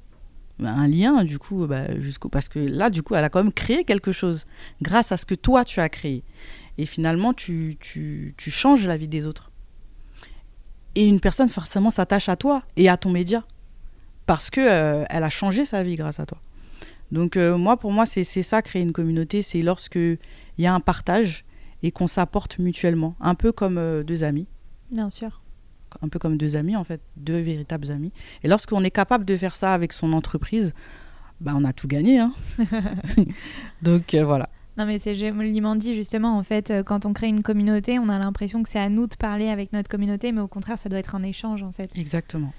[0.59, 2.29] Un lien, du coup, bah, jusqu'au.
[2.29, 4.45] Parce que là, du coup, elle a quand même créé quelque chose
[4.81, 6.23] grâce à ce que toi, tu as créé.
[6.77, 9.51] Et finalement, tu, tu, tu changes la vie des autres.
[10.95, 13.43] Et une personne, forcément, s'attache à toi et à ton média.
[14.25, 16.39] Parce que euh, elle a changé sa vie grâce à toi.
[17.11, 19.41] Donc, euh, moi, pour moi, c'est ça, créer une communauté.
[19.41, 20.19] C'est lorsque il
[20.57, 21.45] y a un partage
[21.81, 23.15] et qu'on s'apporte mutuellement.
[23.19, 24.47] Un peu comme euh, deux amis
[24.91, 25.42] Bien sûr.
[26.01, 28.11] Un peu comme deux amis en fait, deux véritables amis.
[28.43, 30.73] Et lorsqu'on est capable de faire ça avec son entreprise,
[31.41, 32.19] bah on a tout gagné.
[32.19, 32.33] Hein.
[33.81, 34.49] Donc euh, voilà.
[34.77, 36.37] Non, mais c'est joliment dit, justement.
[36.37, 39.05] En fait, euh, quand on crée une communauté, on a l'impression que c'est à nous
[39.05, 41.91] de parler avec notre communauté, mais au contraire, ça doit être un échange, en fait.
[41.95, 42.51] Exactement.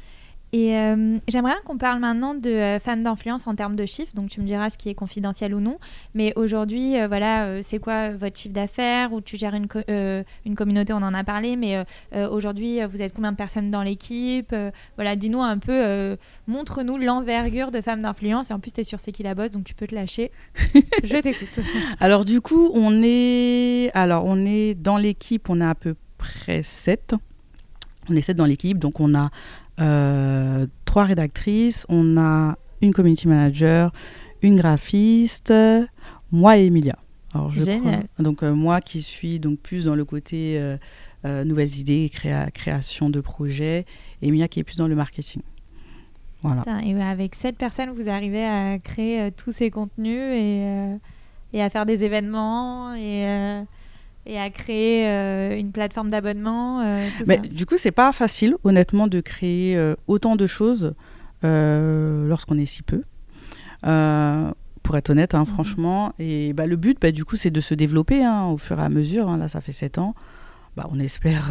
[0.57, 4.13] Et euh, j'aimerais qu'on parle maintenant de euh, femmes d'influence en termes de chiffres.
[4.15, 5.79] Donc, tu me diras ce qui est confidentiel ou non.
[6.15, 9.81] Mais aujourd'hui, euh, voilà, euh, c'est quoi votre chiffre d'affaires Ou tu gères une, co-
[9.89, 11.57] une communauté, on en a parlé.
[11.57, 11.85] Mais
[12.31, 14.55] aujourd'hui, vous êtes combien de personnes dans l'équipe
[14.97, 18.51] Voilà, dis-nous un peu, montre-nous l'envergure de femmes d'influence.
[18.51, 20.31] Et en plus, tu es sur C'est qui la bosse, donc tu peux te lâcher.
[21.03, 21.59] Je t'écoute.
[21.99, 26.63] Alors du coup, on est alors on est dans l'équipe, on a à peu près
[26.63, 27.15] 7.
[28.09, 29.31] On est 7 dans l'équipe, donc on a
[29.77, 33.93] trois rédactrices, on a une community manager,
[34.43, 35.53] une graphiste,
[36.31, 36.97] moi et Emilia.
[37.35, 38.07] Alors, je Génial.
[38.15, 40.77] prends- donc euh, moi qui suis donc plus dans le côté euh,
[41.25, 43.87] euh, nouvelles idées, créa- création de projets,
[44.23, 45.43] et Emilia qui est plus dans le marketing.
[46.43, 46.63] Voilà.
[46.85, 50.97] Et avec cette personne, vous arrivez à créer euh, tous ces contenus et, euh,
[51.55, 53.63] et à faire des événements et, euh,
[54.27, 56.81] et à créer euh, une plateforme d'abonnement.
[56.83, 57.43] euh, Mais ça.
[57.43, 60.95] du coup, c'est pas facile, honnêtement, de créer euh, autant de choses
[61.43, 63.03] lorsqu'on est si peu.
[64.83, 65.47] Pour être honnête, hein, Mhm.
[65.47, 66.13] franchement.
[66.19, 68.83] Et bah, le but, bah, du coup, c'est de se développer hein, au fur et
[68.83, 69.29] à mesure.
[69.29, 69.37] hein.
[69.39, 70.15] Là, ça fait 7 ans.
[70.77, 71.51] Bah, on espère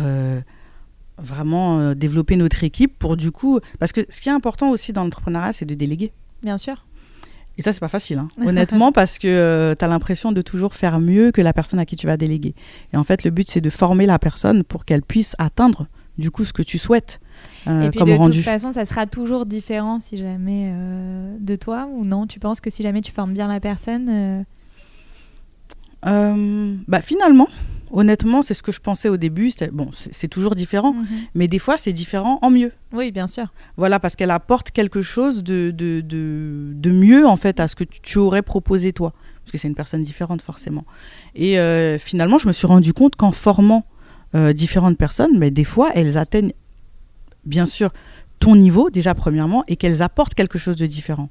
[1.17, 3.59] vraiment développer notre équipe pour du coup.
[3.79, 6.11] Parce que ce qui est important aussi dans l'entrepreneuriat, c'est de déléguer.
[6.41, 6.85] Bien sûr.
[7.57, 10.99] Et ça, c'est pas facile, hein, honnêtement, parce que tu as l'impression de toujours faire
[10.99, 12.55] mieux que la personne à qui tu vas déléguer.
[12.93, 15.87] Et en fait, le but, c'est de former la personne pour qu'elle puisse atteindre,
[16.17, 17.19] du coup, ce que tu souhaites
[17.67, 18.37] euh, et puis comme de rendu.
[18.37, 22.25] toute façon, ça sera toujours différent si jamais euh, de toi ou non.
[22.27, 24.43] Tu penses que si jamais tu formes bien la personne, euh,
[26.05, 27.47] Euh, bah, finalement,
[27.93, 29.51] honnêtement, c'est ce que je pensais au début.
[29.71, 31.05] Bon, c'est toujours différent, mhm.
[31.35, 32.71] mais des fois, c'est différent en mieux.
[32.91, 33.53] oui, bien sûr.
[33.77, 37.75] Voilà, parce qu'elle apporte quelque chose de, de, de, de mieux, en fait, à ce
[37.75, 39.13] que tu- tu aurais proposé toi.
[39.43, 40.85] Parce que c'est une personne différente, forcément.
[41.35, 43.85] Et euh, finalement, je me suis rendu compte qu'en formant
[44.35, 46.53] euh, différentes personnes, mais des fois, elles atteignent,
[47.45, 47.91] bien sûr,
[48.39, 51.29] ton niveau, déjà, premièrement, et qu'elles apportent quelque chose de différent.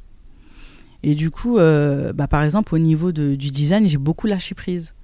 [1.02, 4.54] Et du coup, euh, bah, par exemple, au niveau de- du design, j'ai beaucoup lâché
[4.54, 4.94] prise.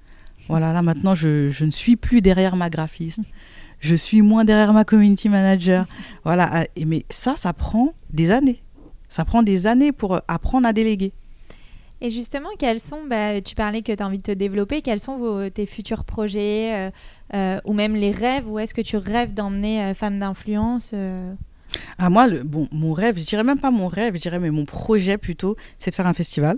[0.49, 3.21] Voilà, là, maintenant, je, je ne suis plus derrière ma graphiste.
[3.79, 5.85] Je suis moins derrière ma community manager.
[6.25, 8.61] Voilà, et- mais ça, ça prend des années.
[9.07, 11.13] Ça prend des années pour euh, apprendre à déléguer.
[12.01, 14.99] Et justement, quels sont, bah, tu parlais que tu as envie de te développer, quels
[14.99, 16.91] sont vos, tes futurs projets euh,
[17.33, 20.93] euh, ou même les rêves Où est-ce que tu rêves d'emmener euh, Femmes d'influence
[21.97, 24.49] À moi, le, bon, mon rêve, je dirais même pas mon rêve, je dirais mais
[24.49, 26.57] mon projet plutôt, c'est de faire un festival,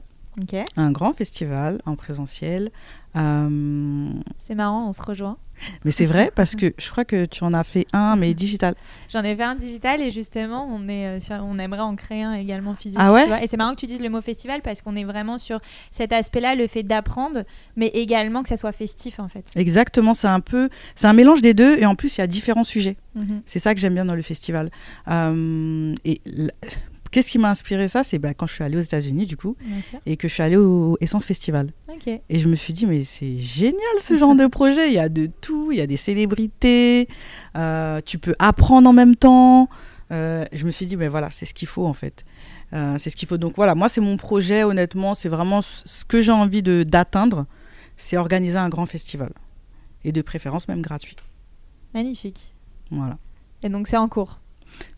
[0.77, 2.69] un grand festival en présentiel.
[3.15, 4.09] Euh,
[4.39, 5.37] c'est marrant, on se rejoint.
[5.85, 8.73] mais c'est vrai parce que je crois que tu en as fait un, mais digital.
[9.11, 12.23] J'en ai fait un digital et justement, on, est, euh, sur- on aimerait en créer
[12.23, 12.97] un également physique.
[13.01, 13.43] Ah ouais tu vois.
[13.43, 15.59] Et c'est marrant que tu dises le mot festival parce qu'on est vraiment sur
[15.91, 17.43] cet aspect-là, le fait d'apprendre,
[17.75, 19.45] mais également que ça soit festif en fait.
[19.55, 22.27] Exactement, c'est un peu, c'est un mélange des deux et en plus il y a
[22.27, 22.95] différents sujets.
[23.15, 23.41] Mhm.
[23.45, 24.69] C'est ça que j'aime bien dans le festival.
[25.09, 26.21] Euh, et
[27.11, 29.55] qu'est-ce qui m'a inspiré ça C'est bah, quand je suis allée aux États-Unis du coup
[30.05, 31.71] et que je suis allée au Essence Festival.
[32.07, 34.87] Et je me suis dit, mais c'est génial ce genre de projet.
[34.87, 37.07] Il y a de tout, il y a des célébrités,
[37.55, 39.69] euh, tu peux apprendre en même temps.
[40.11, 42.25] Euh, je me suis dit, mais voilà, c'est ce qu'il faut en fait.
[42.73, 43.37] Euh, c'est ce qu'il faut.
[43.37, 47.45] Donc voilà, moi, c'est mon projet, honnêtement, c'est vraiment ce que j'ai envie d'atteindre,
[47.97, 49.31] c'est organiser un grand festival.
[50.03, 51.15] et de préférence même gratuit.
[51.93, 52.55] Magnifique.
[52.89, 53.17] Voilà.
[53.63, 54.40] Et donc c'est en cours.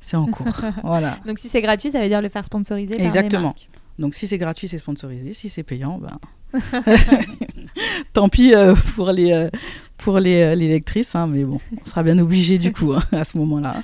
[0.01, 0.47] C'est en cours.
[0.83, 1.17] voilà.
[1.25, 3.43] Donc si c'est gratuit, ça veut dire le faire sponsoriser par Exactement.
[3.43, 3.69] marques.
[3.99, 5.33] Donc si c'est gratuit, c'est sponsorisé.
[5.33, 6.19] Si c'est payant, ben
[8.13, 9.49] tant pis euh, pour les euh,
[9.97, 13.03] pour les, euh, les lectrices, hein, mais bon, on sera bien obligé du coup hein,
[13.11, 13.77] à ce moment-là.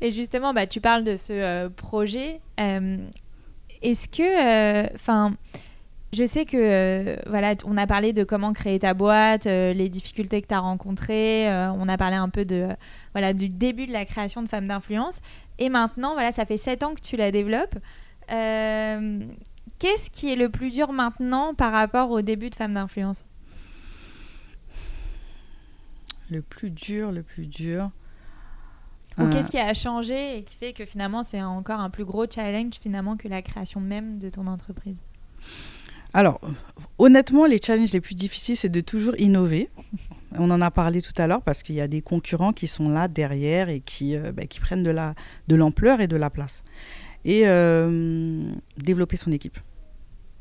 [0.00, 2.40] Et justement, bah, tu parles de ce euh, projet.
[2.58, 5.32] Est-ce que, enfin,
[6.12, 9.88] je sais que, euh, voilà, on a parlé de comment créer ta boîte, euh, les
[9.88, 11.48] difficultés que tu as rencontrées.
[11.48, 12.68] euh, on a parlé un peu de,
[13.12, 15.20] voilà, du début de la création de Femmes d'influence.
[15.58, 17.78] Et maintenant, voilà, ça fait sept ans que tu la développes.
[19.78, 23.26] Qu'est-ce qui est le plus dur maintenant par rapport au début de Femmes d'influence?
[26.30, 27.90] Le plus dur, le plus dur.
[29.18, 32.24] Ou qu'est-ce qui a changé et qui fait que finalement c'est encore un plus gros
[32.26, 34.96] challenge finalement que la création même de ton entreprise?
[36.14, 36.40] Alors,
[36.98, 39.70] honnêtement, les challenges les plus difficiles, c'est de toujours innover.
[40.38, 42.88] On en a parlé tout à l'heure parce qu'il y a des concurrents qui sont
[42.88, 46.64] là derrière et qui, euh, bah, prennent de l'ampleur et de la place.
[47.24, 48.42] Et euh,
[48.76, 49.58] développer son équipe.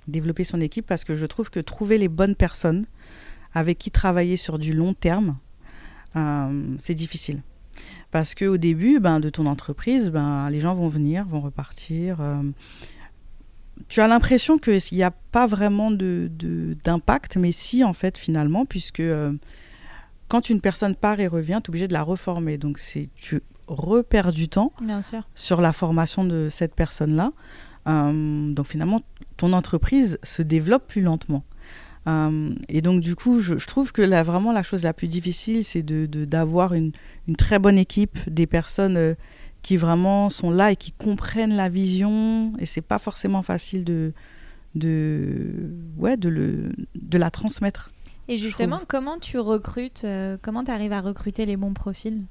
[0.08, 2.86] Développer son équipe parce que je trouve que trouver les bonnes personnes
[3.54, 5.38] avec qui travailler sur du long terme,
[6.16, 7.42] euh, c'est difficile.
[8.12, 12.18] Parce qu'au début ben, de ton entreprise, ben, les gens vont venir, vont repartir.
[13.88, 18.18] Tu as l'impression qu'il n'y a pas vraiment de- de- d'impact, mais si, en fait,
[18.18, 19.32] finalement, puisque euh,
[20.28, 22.58] quand une personne part et revient, tu es obligé de la reformer.
[22.58, 22.80] Donc,
[23.16, 25.28] tu repères du temps Bien sûr.
[25.36, 27.32] sur la formation de cette personne-là.
[27.88, 29.02] Euh, donc, finalement,
[29.38, 31.44] ton entreprise se développe plus lentement.
[32.08, 35.08] Euh, et donc, du coup, je, je trouve que là, vraiment, la chose la plus
[35.08, 36.92] difficile, c'est de- de- d'avoir une,
[37.28, 38.98] une très bonne équipe, des personnes
[39.62, 42.54] qui vraiment sont là et qui comprennent la vision.
[42.60, 44.14] Et c'est pas forcément facile de,
[44.76, 45.54] de,
[45.98, 47.92] ouais, de, le, de la transmettre.
[48.28, 52.22] Et justement, comment tu recrutes euh, Comment tu arrives à recruter les bons profils?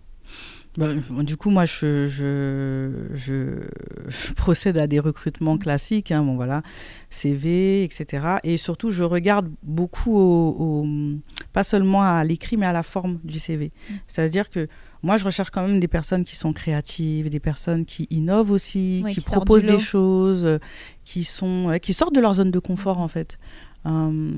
[0.78, 0.86] Bah,
[1.24, 3.62] du coup, moi, je, je, je,
[4.08, 6.62] je procède à des recrutements classiques, hein, bon, voilà,
[7.10, 8.36] CV, etc.
[8.44, 10.86] Et surtout, je regarde beaucoup, au, au-
[11.52, 13.66] pas seulement à l'écrit, mais à la forme du CV.
[13.90, 13.94] Mm.
[14.06, 14.68] C'est-à-dire que
[15.02, 19.02] moi, je recherche quand même des personnes qui sont créatives, des personnes qui innovent aussi,
[19.04, 20.58] Ouais, qui, proposent des choses, euh,
[21.04, 23.38] qui, sont, qui sortent de leur zone de confort, en fait.
[23.86, 24.32] Euh,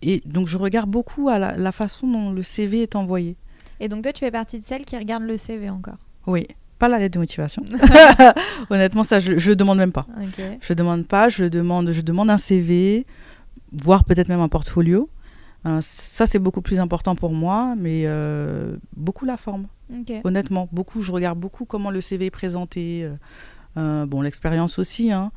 [0.00, 3.36] et donc, je regarde beaucoup à la, la façon dont le CV est envoyé.
[3.80, 5.98] Et donc toi, tu fais partie de celles qui regardent le CV encore?
[6.26, 6.46] Oui,
[6.78, 7.62] pas la lettre de motivation.
[8.70, 10.06] Honnêtement, ça, je ne demande même pas.
[10.20, 10.42] Ok.
[10.60, 13.06] Je demande pas, je demande, je demande un CV,
[13.72, 15.08] voire peut-être même un portfolio.
[15.68, 19.66] Euh, ça, c'est beaucoup plus important pour moi, mais euh, beaucoup la forme.
[20.24, 21.02] Honnêtement, beaucoup.
[21.02, 23.04] Je regarde beaucoup comment le CV est présenté.
[23.04, 23.14] euh,
[23.76, 25.12] euh, bon, l'expérience aussi.
[25.12, 25.30] hein.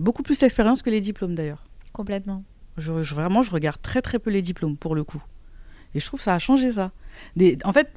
[0.00, 1.62] Beaucoup plus l'expérience que les diplômes d'ailleurs.
[1.92, 2.42] Complètement.
[2.76, 5.22] Je, je- vraiment, je regarde très très peu les diplômes pour le coup.
[5.94, 6.90] Et je trouve que ça a changé ça.
[7.36, 7.88] Des, en fait,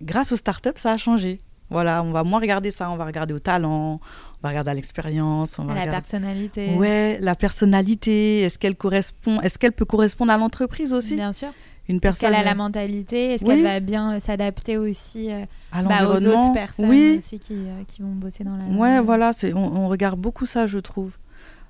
[0.00, 1.40] grâce aux startups, ça a changé.
[1.70, 4.74] Voilà, on va moins regarder ça, on va regarder au talent, on va regarder à
[4.74, 6.00] l'expérience, on va À la regarder...
[6.00, 6.74] personnalité.
[6.76, 11.16] Ouais, la personnalité, est-ce qu'elle correspond, est-ce qu'elle peut correspondre à l'entreprise aussi?
[11.16, 11.48] Bien sûr.
[11.88, 13.32] Une Est-ce personne qu'elle a la mentalité?
[13.34, 13.54] Est-ce Oui.
[13.56, 17.54] qu'elle va bien euh, s'adapter aussi euh, à bah, aux autres personnes oui, aussi qui,
[17.54, 18.64] euh, qui vont bosser dans la.
[18.64, 21.12] ouais, voilà, c'est, on, on regarde beaucoup ça, je trouve.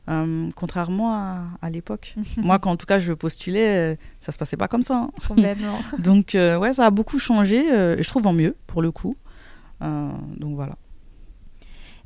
[0.09, 2.15] Euh, contrairement à, à l'époque.
[2.39, 4.97] Moi, quand en tout cas je postulais, euh, ça se passait pas comme ça.
[4.97, 5.11] hein.
[5.27, 5.79] Complètement.
[5.99, 8.91] Donc, euh, ouais, ça a beaucoup changé, euh, et je trouve en mieux, pour le
[8.91, 9.17] coup.
[9.83, 10.77] Euh, donc voilà.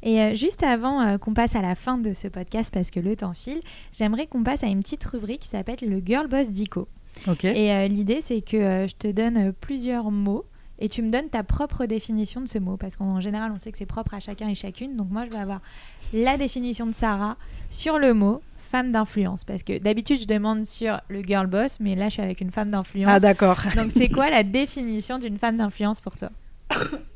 [0.02, 3.00] Et euh, juste avant euh, qu'on passe à la fin de ce podcast, parce que
[3.00, 3.60] le temps file,
[3.92, 6.88] j'aimerais qu'on passe à une petite rubrique qui s'appelle le Girl Boss Dico.
[7.28, 7.44] Ok.
[7.44, 10.44] Et euh, l'idée, c'est que euh, je te donne plusieurs mots
[10.78, 12.76] et tu me donnes ta propre définition de ce mot.
[12.76, 14.96] Parce qu'en général, on sait que c'est propre à chacun et chacune.
[14.96, 15.60] Donc moi, je vais avoir
[16.12, 17.36] la définition de Sarah
[17.70, 19.44] sur le mot femme d'influence.
[19.44, 22.50] Parce que d'habitude, je demande sur le girl boss, mais là, je suis avec une
[22.50, 23.12] femme d'influence.
[23.12, 23.58] Ah, d'accord.
[23.76, 26.30] Donc c'est quoi la définition d'une femme d'influence pour toi?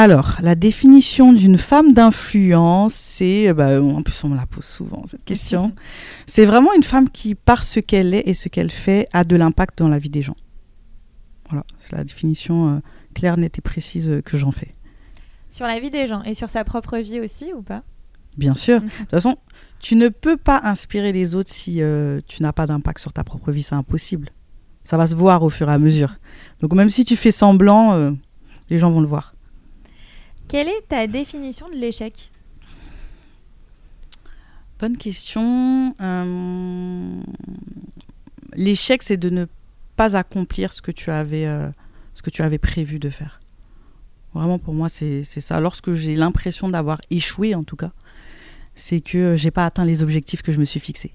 [0.00, 4.64] Alors, la définition d'une femme d'influence, c'est, euh, bah, en plus on me la pose
[4.64, 5.72] souvent cette question,
[6.26, 9.34] c'est vraiment une femme qui, par ce qu'elle est et ce qu'elle fait, a de
[9.34, 10.36] l'impact dans la vie des gens.
[11.50, 12.78] Voilà, c'est la définition euh,
[13.12, 14.72] claire, nette et précise euh, que j'en fais.
[15.50, 17.82] Sur la vie des gens et sur sa propre vie aussi ou pas?
[18.36, 18.80] Bien sûr.
[18.82, 19.36] De toute façon,
[19.80, 23.24] tu ne peux pas inspirer les autres si euh, tu n'as pas d'impact sur ta
[23.24, 24.30] propre vie, c'est impossible.
[24.84, 26.14] Ça va se voir au fur et à mesure.
[26.60, 28.14] Donc même si tu fais semblant,
[28.70, 29.34] les gens vont le voir.
[30.48, 32.30] Quelle est ta définition de l'échec?
[34.78, 35.94] Bonne question.
[36.00, 37.20] Euh,
[38.54, 39.46] L'échec, c'est de ne
[39.96, 41.68] pas accomplir ce que tu avais, euh,
[42.14, 43.40] ce que tu avais prévu de faire.
[44.32, 45.60] Vraiment, pour moi, c'est ça.
[45.60, 47.92] Lorsque j'ai l'impression d'avoir échoué, en tout cas,
[48.74, 51.12] c'est que j'ai pas atteint les objectifs que je me suis fixés.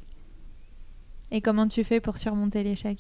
[1.32, 3.00] Et comment tu fais pour surmonter l'échec?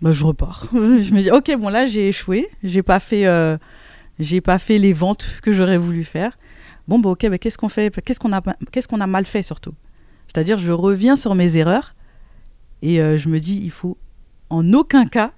[0.00, 0.68] Bah, je repars.
[0.72, 3.58] je me dis, ok, bon là j'ai échoué, j'ai pas fait, euh,
[4.18, 6.38] j'ai pas fait les ventes que j'aurais voulu faire.
[6.86, 7.92] Bon, bah, ok, bah, qu'est-ce qu'on fait?
[8.02, 8.40] Qu'est-ce qu'on a,
[8.72, 9.74] qu'est-ce qu'on a mal fait surtout?
[10.26, 11.94] C'est-à-dire, je reviens sur mes erreurs
[12.82, 13.96] et euh, je me dis, il faut
[14.50, 15.32] en aucun cas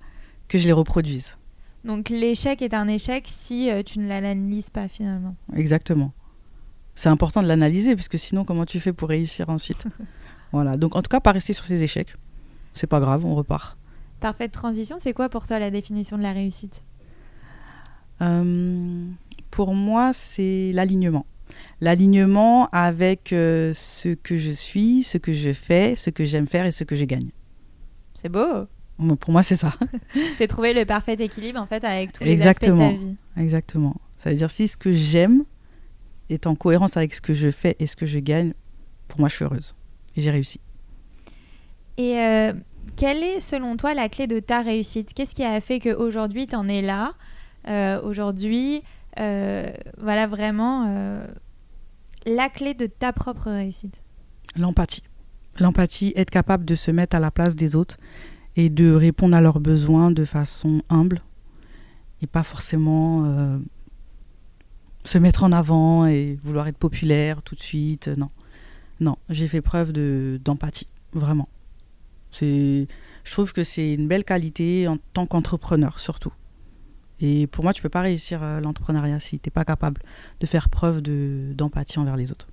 [0.48, 1.36] que je les reproduise.
[1.84, 5.34] Donc l'échec est un échec si euh, tu ne l'analyses pas finalement.
[5.54, 6.12] Exactement.
[6.94, 9.84] C'est important de l'analyser puisque sinon, comment tu fais pour réussir ensuite?
[10.52, 10.76] Voilà.
[10.76, 12.12] Donc en tout cas, pas rester sur ces échecs.
[12.72, 13.78] C'est pas grave, on repart.
[14.18, 16.82] Parfaite transition, c'est quoi pour toi la définition de la réussite?
[19.50, 21.26] Pour moi, c'est l'alignement.
[21.80, 26.66] L'alignement avec euh, ce que je suis, ce que je fais, ce que j'aime faire
[26.66, 27.30] et ce que je gagne.
[28.16, 28.66] C'est beau.
[29.18, 29.72] Pour moi, c'est ça.
[30.36, 32.86] c'est trouver le parfait équilibre en fait avec tous les Exactement.
[32.88, 33.16] aspects de ta vie.
[33.38, 33.96] Exactement.
[34.18, 35.44] Ça veut dire si ce que j'aime
[36.28, 38.52] est en cohérence avec ce que je fais et ce que je gagne,
[39.08, 39.74] pour moi, je suis heureuse
[40.16, 40.60] et j'ai réussi.
[41.96, 42.52] Et euh,
[42.96, 45.14] quelle est selon toi la clé de ta réussite?
[45.14, 47.08] Qu'est-ce qui a fait qu'aujourd'hui tu en es là?
[47.08, 47.12] euh,
[47.66, 48.82] Aujourd'hui,
[49.18, 51.26] euh, voilà vraiment euh,
[52.24, 54.02] la clé de ta propre réussite
[54.56, 55.02] L'empathie.
[55.58, 57.98] L'empathie, être capable de se mettre à la place des autres
[58.56, 61.20] et de répondre à leurs besoins de façon humble
[62.22, 63.58] et pas forcément
[65.04, 68.08] se mettre en avant et vouloir être populaire tout de suite.
[68.08, 68.30] Non,
[69.00, 71.48] non, j'ai fait preuve d'empathie, vraiment.
[72.40, 72.86] Je
[73.24, 76.32] trouve que c'est une belle qualité en tant qu'entrepreneur surtout.
[77.20, 80.00] Et pour moi, tu peux pas réussir euh, l'entrepreneuriat si tu n'es pas capable
[80.40, 82.48] de faire preuve de, d'empathie envers les autres.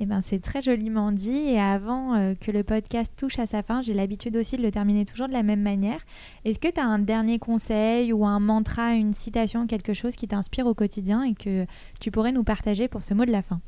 [0.00, 1.36] Eh ben, c'est très joliment dit.
[1.36, 4.70] Et avant euh, que le podcast touche à sa fin, j'ai l'habitude aussi de le
[4.70, 6.00] terminer toujours de la même manière.
[6.44, 10.28] Est-ce que tu as un dernier conseil ou un mantra, une citation, quelque chose qui
[10.28, 11.66] t'inspire au quotidien et que
[12.00, 13.60] tu pourrais nous partager pour ce mot de la fin?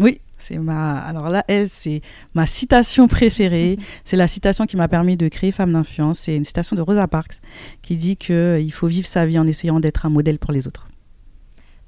[0.00, 0.98] Oui, c'est ma.
[0.98, 2.02] Alors là, c'est
[2.34, 3.78] ma citation préférée.
[4.04, 6.20] c'est la citation qui m'a permis de créer Femme d'influence.
[6.20, 7.40] C'est une citation de Rosa Parks
[7.82, 10.66] qui dit qu'il euh, faut vivre sa vie en essayant d'être un modèle pour les
[10.66, 10.88] autres.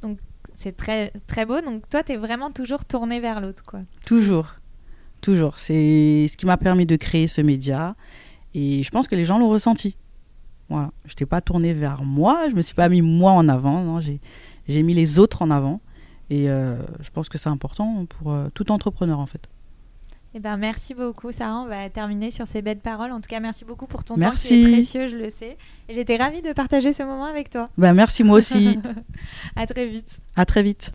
[0.03, 0.19] Donc
[0.55, 1.61] c'est très très beau.
[1.61, 3.81] Donc toi, tu es vraiment toujours tourné vers l'autre, quoi.
[4.07, 4.55] Toujours,
[5.21, 5.59] toujours.
[5.59, 7.95] C'est ce qui m'a permis de créer ce média.
[8.55, 9.97] Et je pense que les gens l'ont ressenti.
[10.71, 10.91] Voilà.
[11.05, 12.49] Je n'étais pas tournée vers moi.
[12.51, 14.01] Je me suis pas mis moi en avant.
[14.01, 15.81] J'ai mis les autres en avant.
[16.31, 19.49] Et euh, je pense que c'est important pour euh, tout entrepreneur en fait.
[20.35, 21.61] Eh ben, merci beaucoup, Sarah.
[21.61, 23.13] On va terminer sur ces belles paroles.
[23.13, 25.57] En tout cas, merci beaucoup pour ton temps qui est précieux, je le sais.
[25.89, 27.71] Et j'étais ravie de partager ce moment avec toi.
[27.79, 28.79] Ben, merci, moi aussi.
[29.57, 30.19] à très vite.
[30.37, 30.87] À très vite.